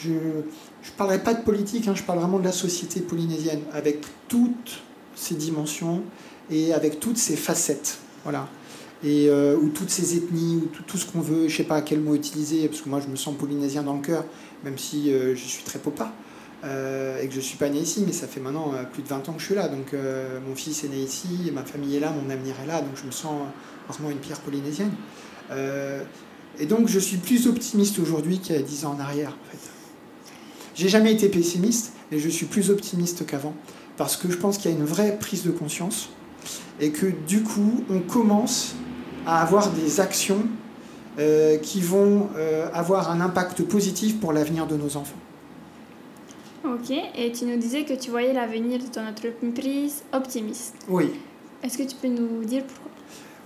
[0.03, 3.99] je ne parlerai pas de politique, hein, je parle vraiment de la société polynésienne, avec
[4.29, 4.81] toutes
[5.15, 6.03] ses dimensions
[6.51, 7.99] et avec toutes ses facettes.
[8.23, 8.49] Voilà.
[9.05, 12.01] Et, euh, ou toutes ces ethnies, ou tout, ce qu'on veut, je sais pas quel
[12.01, 14.25] mot utiliser, parce que moi je me sens polynésien dans le cœur,
[14.65, 16.13] même si euh, je suis très popa,
[16.65, 19.29] euh, et que je suis pas né ici, mais ça fait maintenant plus de 20
[19.29, 19.69] ans que je suis là.
[19.69, 19.95] Donc
[20.47, 23.07] mon fils est né ici, ma famille est là, mon avenir est là, donc je
[23.07, 23.35] me sens
[23.89, 24.91] vraiment une pierre polynésienne.
[26.59, 29.37] et donc je suis plus optimiste aujourd'hui qu'il y a 10 ans en arrière.
[30.79, 33.53] J'ai jamais été pessimiste, mais je suis plus optimiste qu'avant
[33.97, 36.09] parce que je pense qu'il y a une vraie prise de conscience
[36.79, 38.77] et que du coup, on commence
[39.27, 40.45] à avoir des actions
[41.19, 45.19] euh, qui vont euh, avoir un impact positif pour l'avenir de nos enfants.
[46.65, 50.77] Ok, et tu nous disais que tu voyais l'avenir de ton entreprise optimiste.
[50.89, 51.11] Oui.
[51.65, 52.93] Est-ce que tu peux nous dire pourquoi?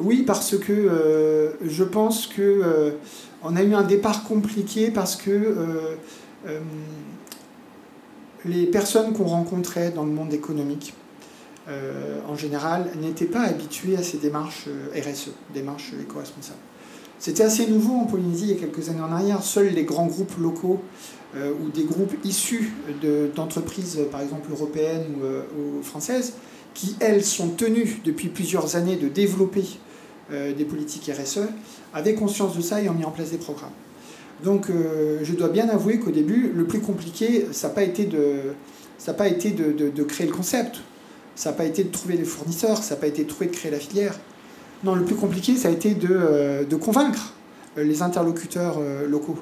[0.01, 2.93] Oui, parce que euh, je pense que
[3.43, 5.57] on a eu un départ compliqué parce que
[8.45, 10.95] les personnes qu'on rencontrait dans le monde économique,
[12.29, 16.59] en général, n'étaient pas habituées à ces démarches RSE, démarches éco-responsables.
[17.23, 19.45] C'était assez nouveau en Polynésie il y a quelques années en arrière.
[19.45, 20.81] Seuls les grands groupes locaux
[21.37, 22.73] euh, ou des groupes issus
[23.37, 26.35] d'entreprises, par exemple européennes euh, ou, françaises,
[26.75, 29.63] qui, elles, sont tenues depuis plusieurs années de développer
[30.33, 31.43] euh, des politiques RSE,
[31.95, 33.71] avaient conscience de ça et ont mis en place des programmes.
[34.43, 34.67] Donc
[35.23, 39.89] je dois bien avouer qu'au début, le plus compliqué, ça n'a pas été, de, de,
[39.89, 40.81] de, créer le concept,
[41.35, 43.53] ça n'a pas été de trouver les fournisseurs, ça n'a pas été de trouver de
[43.53, 44.15] créer la filière.
[44.85, 47.35] Non, le plus compliqué, ça a été de, euh, convaincre
[47.79, 49.39] euh, les interlocuteurs euh, locaux.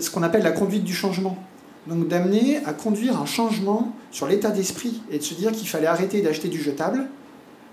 [0.00, 1.38] Ce qu'on appelle la conduite du changement.
[1.86, 5.86] Donc d'amener à conduire un changement sur l'état d'esprit et de se dire qu'il fallait
[5.86, 7.08] arrêter d'acheter du jetable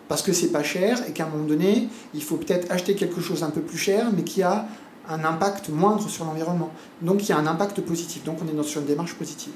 [0.08, 3.20] parce que c'est pas cher et qu'à un moment donné, il faut peut-être acheter quelque
[3.20, 4.66] chose un peu plus cher mais qui a
[5.10, 6.72] un impact moindre sur l'environnement.
[7.02, 8.24] Donc il y a un impact positif.
[8.24, 9.54] Donc on est dans une démarche positive.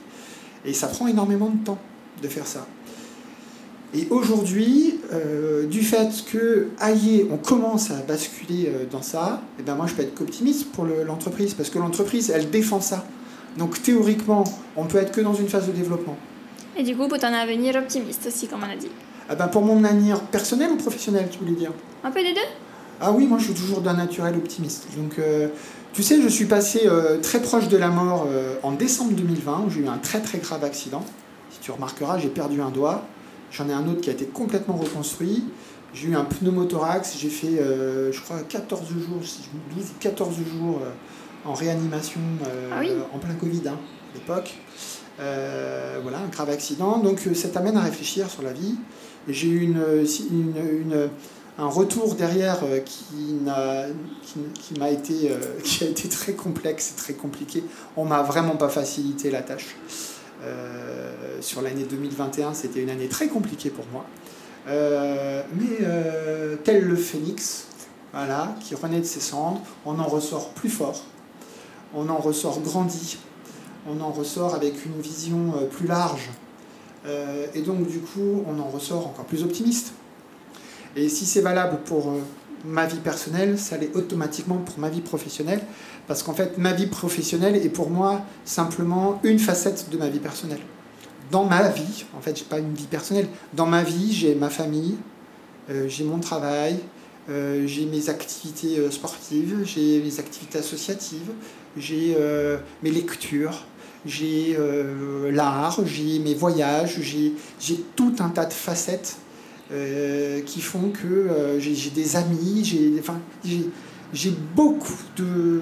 [0.65, 1.79] Et ça prend énormément de temps
[2.21, 2.65] de faire ça.
[3.93, 9.61] Et aujourd'hui, euh, du fait que aïe, on commence à basculer euh, dans ça, et
[9.61, 13.05] eh ben moi je peux être qu'optimiste pour l'entreprise, parce que l'entreprise, elle défend ça.
[13.57, 14.45] Donc théoriquement,
[14.77, 16.15] on peut être que dans une phase de développement.
[16.77, 18.87] Et du coup, pour ton avenir optimiste aussi, comme on a dit
[19.27, 21.71] ah ben Pour mon avenir personnel ou professionnel, tu voulais dire?
[22.03, 22.39] Un peu des deux
[23.01, 24.87] Ah oui, moi je suis toujours d'un naturel optimiste.
[24.95, 25.47] Donc euh,
[25.93, 26.87] tu sais, je suis passé
[27.21, 28.27] très proche de la mort
[28.63, 31.03] en décembre 2020, où j'ai eu un très très grave accident.
[31.49, 33.03] Si tu remarqueras, j'ai perdu un doigt.
[33.51, 35.43] J'en ai un autre qui a été complètement reconstruit.
[35.93, 39.19] J'ai eu un pneumothorax, j'ai fait, euh, je crois, 14 jours,
[39.75, 43.77] 12 14 jours euh, en réanimation euh, ah en plein Covid hein,
[44.13, 44.53] à l'époque.
[46.01, 46.99] voilà, un grave accident.
[46.99, 48.75] Donc ça t'amène à réfléchir sur la vie.
[49.27, 49.83] J'ai eu une,
[50.31, 51.09] une,
[51.57, 53.85] un retour derrière qui, n'a,
[54.53, 55.31] qui, m'a été,
[55.63, 57.63] qui a été très complexe et très compliqué.
[57.97, 59.75] On m'a vraiment pas facilité la tâche.
[60.43, 64.05] Euh, sur l'année 2021, c'était une année très compliquée pour moi.
[64.67, 67.67] Euh, mais euh, tel le phénix,
[68.13, 71.03] voilà, qui renaît de ses cendres, on en ressort plus fort,
[71.93, 73.17] on en ressort grandi,
[73.87, 76.29] on en ressort avec une vision plus large,
[77.55, 79.93] et donc du coup on en ressort encore plus optimiste.
[80.95, 82.13] Et si c'est valable pour
[82.65, 85.61] ma vie personnelle, ça l'est automatiquement pour ma vie professionnelle,
[86.07, 90.19] parce qu'en fait, ma vie professionnelle est pour moi simplement une facette de ma vie
[90.19, 90.61] personnelle.
[91.31, 93.27] Dans ma vie, en fait, j'ai pas une vie personnelle.
[93.53, 94.97] Dans ma vie, j'ai ma famille,
[95.69, 96.77] euh, j'ai mon travail,
[97.29, 101.31] euh, j'ai mes activités euh, sportives, j'ai mes activités associatives,
[101.77, 102.17] j'ai
[102.83, 103.63] mes lectures,
[104.05, 104.57] j'ai
[105.31, 109.15] l'art, j'ai mes voyages, j'ai tout un tas de facettes
[110.45, 113.19] qui font que j'ai des amis, j'ai enfin,
[114.13, 115.61] j'ai beaucoup de,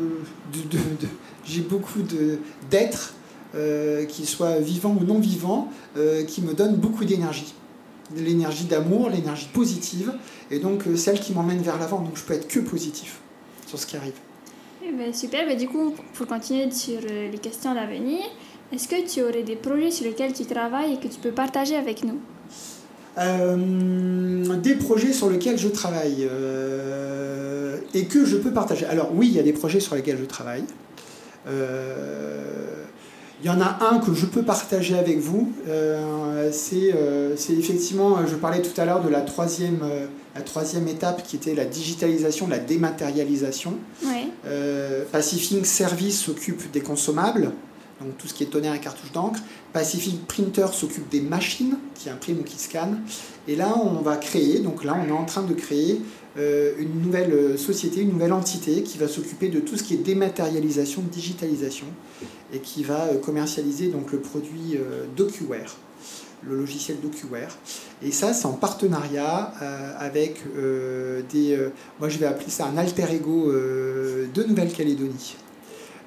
[1.46, 2.00] j'ai beaucoup
[2.70, 3.14] d'êtres,
[3.56, 7.54] euh, qu'ils soient vivants ou non vivants, euh, qui me donnent beaucoup d'énergie.
[8.16, 10.14] L'énergie d'amour, l'énergie positive,
[10.52, 12.00] et donc euh, celle qui m'emmène vers l'avant.
[12.00, 13.20] Donc je peux être que positif
[13.66, 14.14] sur ce qui arrive.
[14.86, 18.22] Eh ben, super, ben, du coup, pour continuer sur les questions d'avenir,
[18.72, 21.76] est-ce que tu aurais des projets sur lesquels tu travailles et que tu peux partager
[21.76, 22.20] avec nous?
[23.20, 26.28] Des projets sur lesquels je travaille
[27.94, 28.86] et que je peux partager.
[28.86, 30.64] Alors oui, il y a des projets sur lesquels je travaille.
[31.48, 32.84] Euh,
[33.42, 35.54] il y en a un que je peux partager avec vous.
[35.68, 39.80] Euh, euh, c'est effectivement, je parlais tout à l'heure de la troisième,
[40.36, 43.76] la troisième étape qui était la digitalisation, la dématérialisation.
[45.12, 47.52] Pacific Service s'occupe des consommables,
[48.02, 49.40] donc tout ce qui est tonnerre et cartouche d'encre.
[49.74, 53.02] Pacific Printer s'occupe des machines qui impriment ou qui scannent.
[53.48, 56.02] Et là, on va créer, donc là, on est en train de créer
[56.38, 59.96] euh, une nouvelle euh, société, une nouvelle entité qui va s'occuper de tout ce qui
[59.96, 61.88] est dématérialisation, digitalisation,
[62.54, 64.78] et qui va euh, commercialiser donc le produit
[65.18, 65.76] DocuWare,
[66.48, 67.58] le logiciel DocuWare.
[68.02, 69.54] Et ça, c'est en partenariat
[69.98, 70.42] avec
[71.32, 71.58] des...
[72.00, 75.36] moi, je vais appeler ça un alter ego de Nouvelle-Calédonie.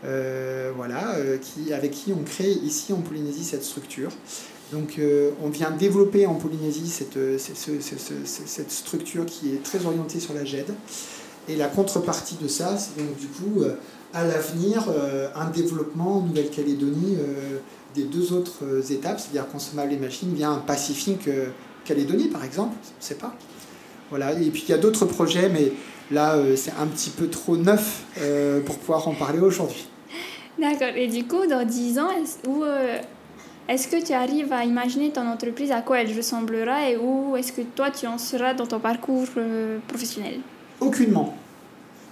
[0.02, 4.10] Voilà, qui, avec qui on crée ici en Polynésie cette structure.
[4.72, 10.18] Donc euh, on vient développer en Polynésie cette, euh, cette, structure qui est très orientée
[10.18, 10.72] sur la GED.
[11.48, 13.64] Et la contrepartie de ça, c'est donc du coup,
[14.14, 14.84] à l'avenir
[15.34, 17.16] un développement en Nouvelle-Calédonie
[17.96, 21.28] des deux autres étapes, c'est-à-dire consommables et machines, via un Pacific
[21.84, 23.34] Calédonie par exemple, on ne sait pas.
[24.10, 24.30] Voilà.
[24.34, 25.72] Et puis il y a d'autres projets, mais
[26.12, 28.04] là c'est un petit peu trop neuf
[28.64, 29.88] pour pouvoir en parler aujourd'hui.
[30.58, 30.94] D'accord.
[30.96, 32.10] Et du coup, dans 10 ans,
[32.46, 32.64] où
[33.68, 37.52] est-ce que tu arrives à imaginer ton entreprise, à quoi elle ressemblera et où est-ce
[37.52, 40.40] que toi tu en seras dans ton parcours euh, professionnel?
[40.80, 41.34] Aucunement.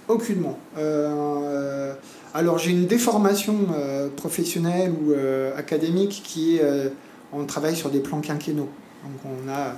[0.07, 0.57] Aucunement.
[0.77, 1.93] Euh,
[2.33, 5.13] alors j'ai une déformation euh, professionnelle ou
[5.57, 6.91] académique qui est,
[7.33, 8.69] on travaille sur des plans quinquennaux.
[9.03, 9.75] Donc on a,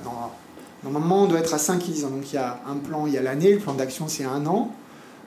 [0.84, 2.10] normalement on doit être à 5 10 ans.
[2.12, 4.46] Donc il y a un plan, il y a l'année, le plan d'action c'est un
[4.46, 4.72] an.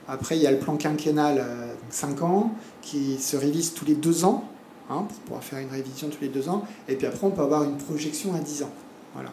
[0.07, 1.45] Après il y a le plan quinquennal,
[1.89, 2.51] 5 ans,
[2.89, 4.43] qui se révise tous les 2 ans.
[4.89, 6.63] Hein, pour pouvoir faire une révision tous les deux ans.
[6.87, 8.71] Et puis après, on peut avoir une projection à 10 ans.
[9.13, 9.31] Voilà.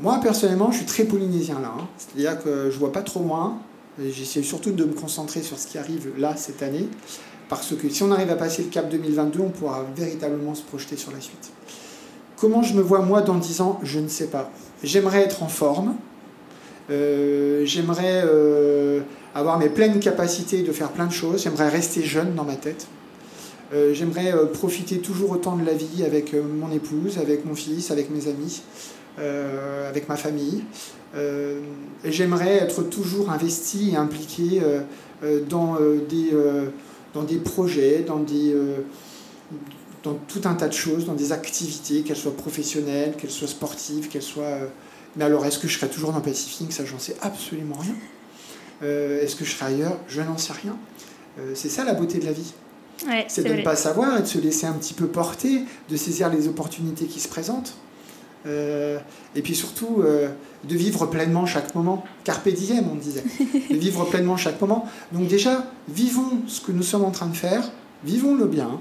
[0.00, 1.74] Moi, personnellement, je suis très polynésien là.
[1.76, 1.86] Hein.
[1.98, 3.58] C'est-à-dire que je vois pas trop loin.
[3.98, 6.88] J'essaie surtout de me concentrer sur ce qui arrive là, cette année.
[7.50, 10.96] Parce que si on arrive à passer le cap 2022, on pourra véritablement se projeter
[10.96, 11.50] sur la suite.
[12.38, 13.78] Comment je me vois moi dans 10 ans?
[13.82, 14.50] Je ne sais pas.
[14.82, 15.96] J'aimerais être en forme.
[16.90, 19.00] Euh, j'aimerais euh,
[19.36, 21.42] avoir mes pleines capacités de faire plein de choses.
[21.42, 22.86] J'aimerais rester jeune dans ma tête.
[23.74, 27.54] Euh, j'aimerais euh, profiter toujours autant de la vie avec euh, mon épouse, avec mon
[27.54, 28.62] fils, avec mes amis,
[29.88, 30.62] avec ma famille.
[32.04, 34.60] j'aimerais être toujours investi et impliqué
[35.48, 35.78] dans,
[37.26, 38.22] des, projets, dans,
[40.28, 44.20] tout un tas de choses, dans des activités, qu'elles soient professionnelles, qu'elles soient sportives, qu'elles
[44.20, 44.58] soient...
[45.16, 47.94] Mais alors, est-ce que je serai toujours dans Pacific Ça, j'en sais absolument rien.
[48.82, 49.98] Est-ce que je serai ailleurs?
[50.08, 50.76] Je n'en sais rien.
[51.54, 52.52] c'est ça la beauté de la vie
[53.28, 56.30] c'est de ne pas savoir et de se laisser un petit peu porter, de saisir
[56.30, 57.74] les opportunités qui se présentent.
[58.46, 58.98] Euh,
[59.34, 60.28] et puis surtout, euh,
[60.64, 62.04] de vivre pleinement chaque moment.
[62.24, 63.24] Carpe diem, on disait.
[63.70, 64.88] De vivre pleinement chaque moment.
[65.12, 67.72] Donc déjà, vivons ce que nous sommes en train de faire,
[68.04, 68.80] vivons-le bien,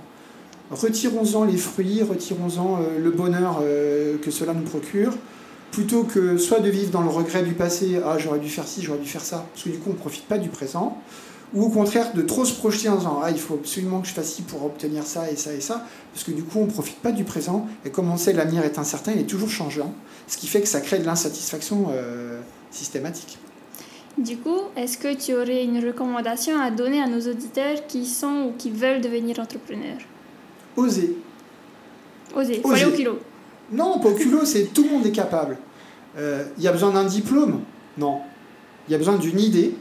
[0.69, 3.61] retirons-en les fruits, retirons-en euh, le bonheur
[4.21, 5.13] que cela nous procure,
[5.75, 8.81] plutôt que soit de vivre dans le regret du passé, ah j'aurais dû faire ci,
[8.81, 11.01] j'aurais dû faire ça, parce que du coup on ne profite pas du présent,
[11.53, 14.13] ou au contraire de trop se projeter en disant ah il faut absolument que je
[14.13, 16.71] fasse ci pour obtenir ça et ça et ça parce que du coup on ne
[16.71, 19.93] profite pas du présent et comme on sait l'avenir est incertain il est toujours changeant
[20.27, 22.39] ce qui fait que ça crée de l'insatisfaction euh,
[22.71, 23.37] systématique.
[24.17, 28.47] Du coup, est-ce que tu aurais une recommandation à donner à nos auditeurs qui sont
[28.47, 29.99] ou qui veulent devenir entrepreneurs?
[30.77, 31.17] Oser.
[32.33, 33.19] Oser, faut aller au culot.
[33.71, 35.57] Non, pas culot, c'est tout le monde est capable.
[36.17, 37.61] Euh, il y a besoin d'un diplôme?
[37.97, 38.19] Non.
[38.87, 39.75] Il y a besoin d'une idée,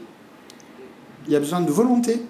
[1.27, 2.21] il y a besoin de volonté?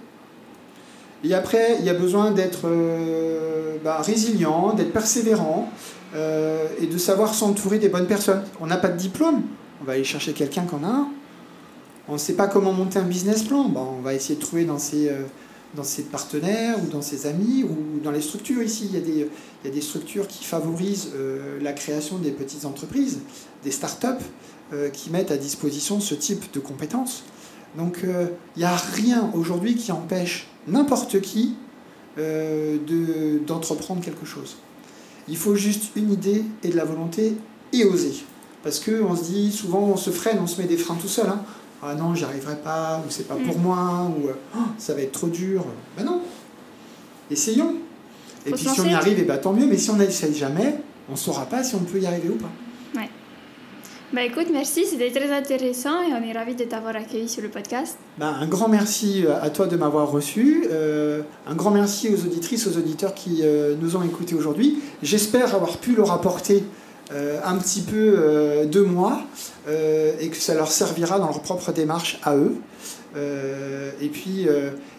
[1.24, 5.72] Et après, il y a besoin d'être euh, bah, résilient, d'être persévérant
[6.14, 8.44] euh, et de savoir s'entourer des bonnes personnes.
[8.60, 9.42] On n'a pas de diplôme,
[9.82, 11.08] on va aller chercher quelqu'un qui en a un.
[12.08, 14.78] On ne sait pas comment monter un business plan, on va essayer de trouver dans
[14.78, 15.24] euh,
[15.76, 18.88] dans ses partenaires ou dans ses amis ou dans les structures ici.
[18.90, 19.30] Il y a des,
[19.64, 21.10] il y a des structures qui favorisent
[21.62, 23.20] la création des petites entreprises,
[23.64, 24.20] des start-up
[24.94, 27.24] qui mettent à disposition ce type de compétences.
[27.78, 31.56] Donc il euh, n'y a rien aujourd'hui qui empêche n'importe qui
[32.18, 32.78] euh,
[33.46, 34.58] d'entreprendre quelque chose.
[35.28, 37.36] Il faut juste une idée et de la volonté
[37.74, 38.14] et oser.
[38.64, 41.28] Parce qu'on se dit, souvent on se freine, on se met des freins tout seul.
[41.28, 41.44] Hein.
[41.82, 43.62] Ah non, j'y arriverai pas, ou c'est pas pour mm.
[43.62, 45.66] moi, ou oh, ça va être trop dur.
[45.98, 46.22] Ben non,
[47.30, 47.76] essayons.
[48.46, 50.36] et puis si on y arrive, et eh ben, tant mieux, mais si on n'essaye
[50.36, 50.76] jamais,
[51.10, 52.52] on ne saura pas si on peut y arriver ou pas.
[54.16, 57.50] Bah écoute, merci, c'était très intéressant et on est ravis de t'avoir accueilli sur le
[57.50, 57.98] podcast.
[58.18, 60.66] Bah, un grand merci euh, à toi de m'avoir reçu.
[60.72, 64.80] Euh, un grand merci aux auditrices, aux auditeurs qui euh, nous ont écoutés aujourd'hui.
[65.02, 66.64] J'espère avoir pu leur apporter
[67.12, 69.22] un petit peu de moi
[69.68, 72.56] et que ça leur servira dans leur propre démarche à eux.
[73.16, 74.48] et puis,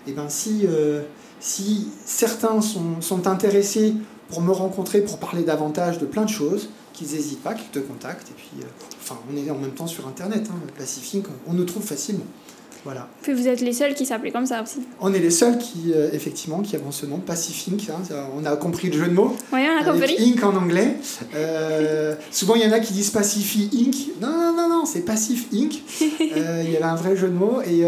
[0.06, 3.94] et ben, si, certains sont, intéressés
[4.28, 7.78] pour me rencontrer, pour parler davantage de plein de choses, qu'ils n'hésitent pas, qu'ils te
[7.78, 8.30] contactent.
[8.30, 8.66] Et puis, euh,
[9.00, 12.26] enfin, on est en même temps sur Internet, hein, Pacific, on nous trouve facilement.
[12.86, 13.08] Voilà.
[13.20, 14.78] Puis vous êtes les seuls qui s'appelaient comme ça aussi.
[15.00, 17.90] On est les seuls qui, euh, effectivement, qui avons ce nom, Pacific.
[17.90, 18.00] Hein,
[18.36, 19.36] on a compris le jeu de mots.
[19.52, 20.16] Oui, on a compris.
[20.20, 20.94] Inc en anglais.
[21.34, 24.20] Euh, souvent, il y en a qui disent Pacific Inc.
[24.20, 25.82] Non, non, non, non, c'est Pacif Inc.
[26.20, 27.60] il y avait un vrai jeu de mots.
[27.62, 27.80] Et,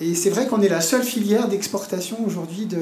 [0.00, 2.78] et c'est vrai qu'on est la seule filière d'exportation aujourd'hui de,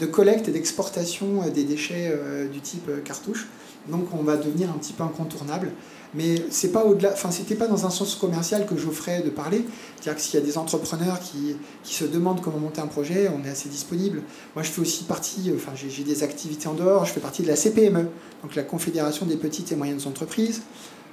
[0.00, 2.16] de collecte et d'exportation des déchets
[2.52, 3.48] du type cartouche
[3.88, 5.70] donc on va devenir un petit peu incontournable.
[6.14, 9.64] Mais c'est pas au-delà, enfin c'était pas dans un sens commercial que j'offrais de parler.
[9.96, 13.28] C'est-à-dire que s'il y a des entrepreneurs qui, qui, se demandent comment monter un projet,
[13.28, 14.22] on est assez disponible.
[14.54, 17.48] Moi je fais aussi partie, enfin j'ai des activités en dehors, je fais partie de
[17.48, 18.06] la CPME,
[18.42, 20.62] donc la Confédération des petites et moyennes entreprises.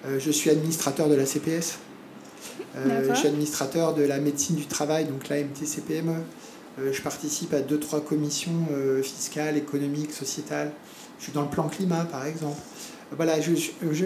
[0.06, 1.80] Euh, je suis administrateur de la CPS.
[2.76, 6.22] je suis administrateur de la médecine du travail, donc la MTCPME.
[6.78, 8.68] je participe à deux, trois commissions
[9.04, 10.72] fiscales, économiques, sociétales.
[11.22, 12.57] Je suis dans le plan climat, par exemple
[13.17, 13.34] voilà,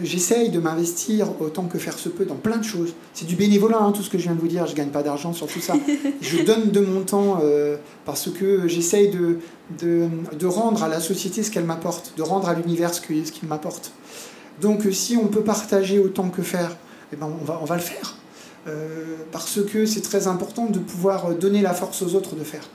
[0.04, 2.96] j'essaye de m'investir autant que faire se peut dans plein de choses.
[3.14, 4.66] C'est du bénévolat, hein, tout ce que je viens de vous dire.
[4.66, 5.76] Je gagne pas d'argent sur tout ça.
[6.22, 9.38] je donne de mon temps euh, parce que j'essaye de,
[9.80, 13.92] de, rendre à la société ce qu'elle m'apporte, de rendre à l'univers ce qu'il m'apporte.
[14.60, 16.76] Donc, euh, si on peut partager autant que faire,
[17.14, 18.16] eh ben, on, va, on va le faire.
[18.68, 22.68] Euh, parce que c'est très important de pouvoir donner la force aux autres de faire.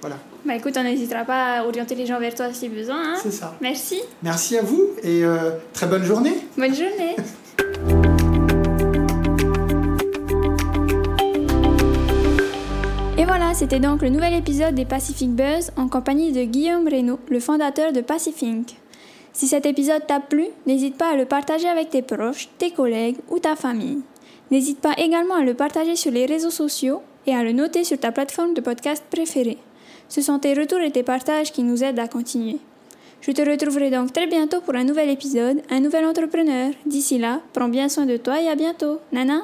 [0.00, 0.16] Voilà.
[0.44, 3.14] Bah écoute, on n'hésitera pas à orienter les gens vers toi si besoin.
[3.14, 3.16] Hein.
[3.22, 3.54] C'est ça.
[3.60, 4.00] Merci.
[4.22, 6.34] Merci à vous et euh, très bonne journée.
[6.56, 7.16] Bonne journée.
[13.18, 17.18] Et voilà, c'était donc le nouvel épisode des Pacific Buzz en compagnie de Guillaume Reynaud,
[17.28, 18.78] le fondateur de Pacific.
[19.32, 23.16] Si cet épisode t'a plu, n'hésite pas à le partager avec tes proches, tes collègues
[23.28, 23.98] ou ta famille.
[24.52, 27.98] N'hésite pas également à le partager sur les réseaux sociaux et à le noter sur
[27.98, 29.58] ta plateforme de podcast préférée.
[30.08, 32.58] Ce sont tes retours et tes partages qui nous aident à continuer.
[33.20, 36.70] Je te retrouverai donc très bientôt pour un nouvel épisode, un nouvel entrepreneur.
[36.86, 39.00] D'ici là, prends bien soin de toi et à bientôt.
[39.12, 39.42] Nana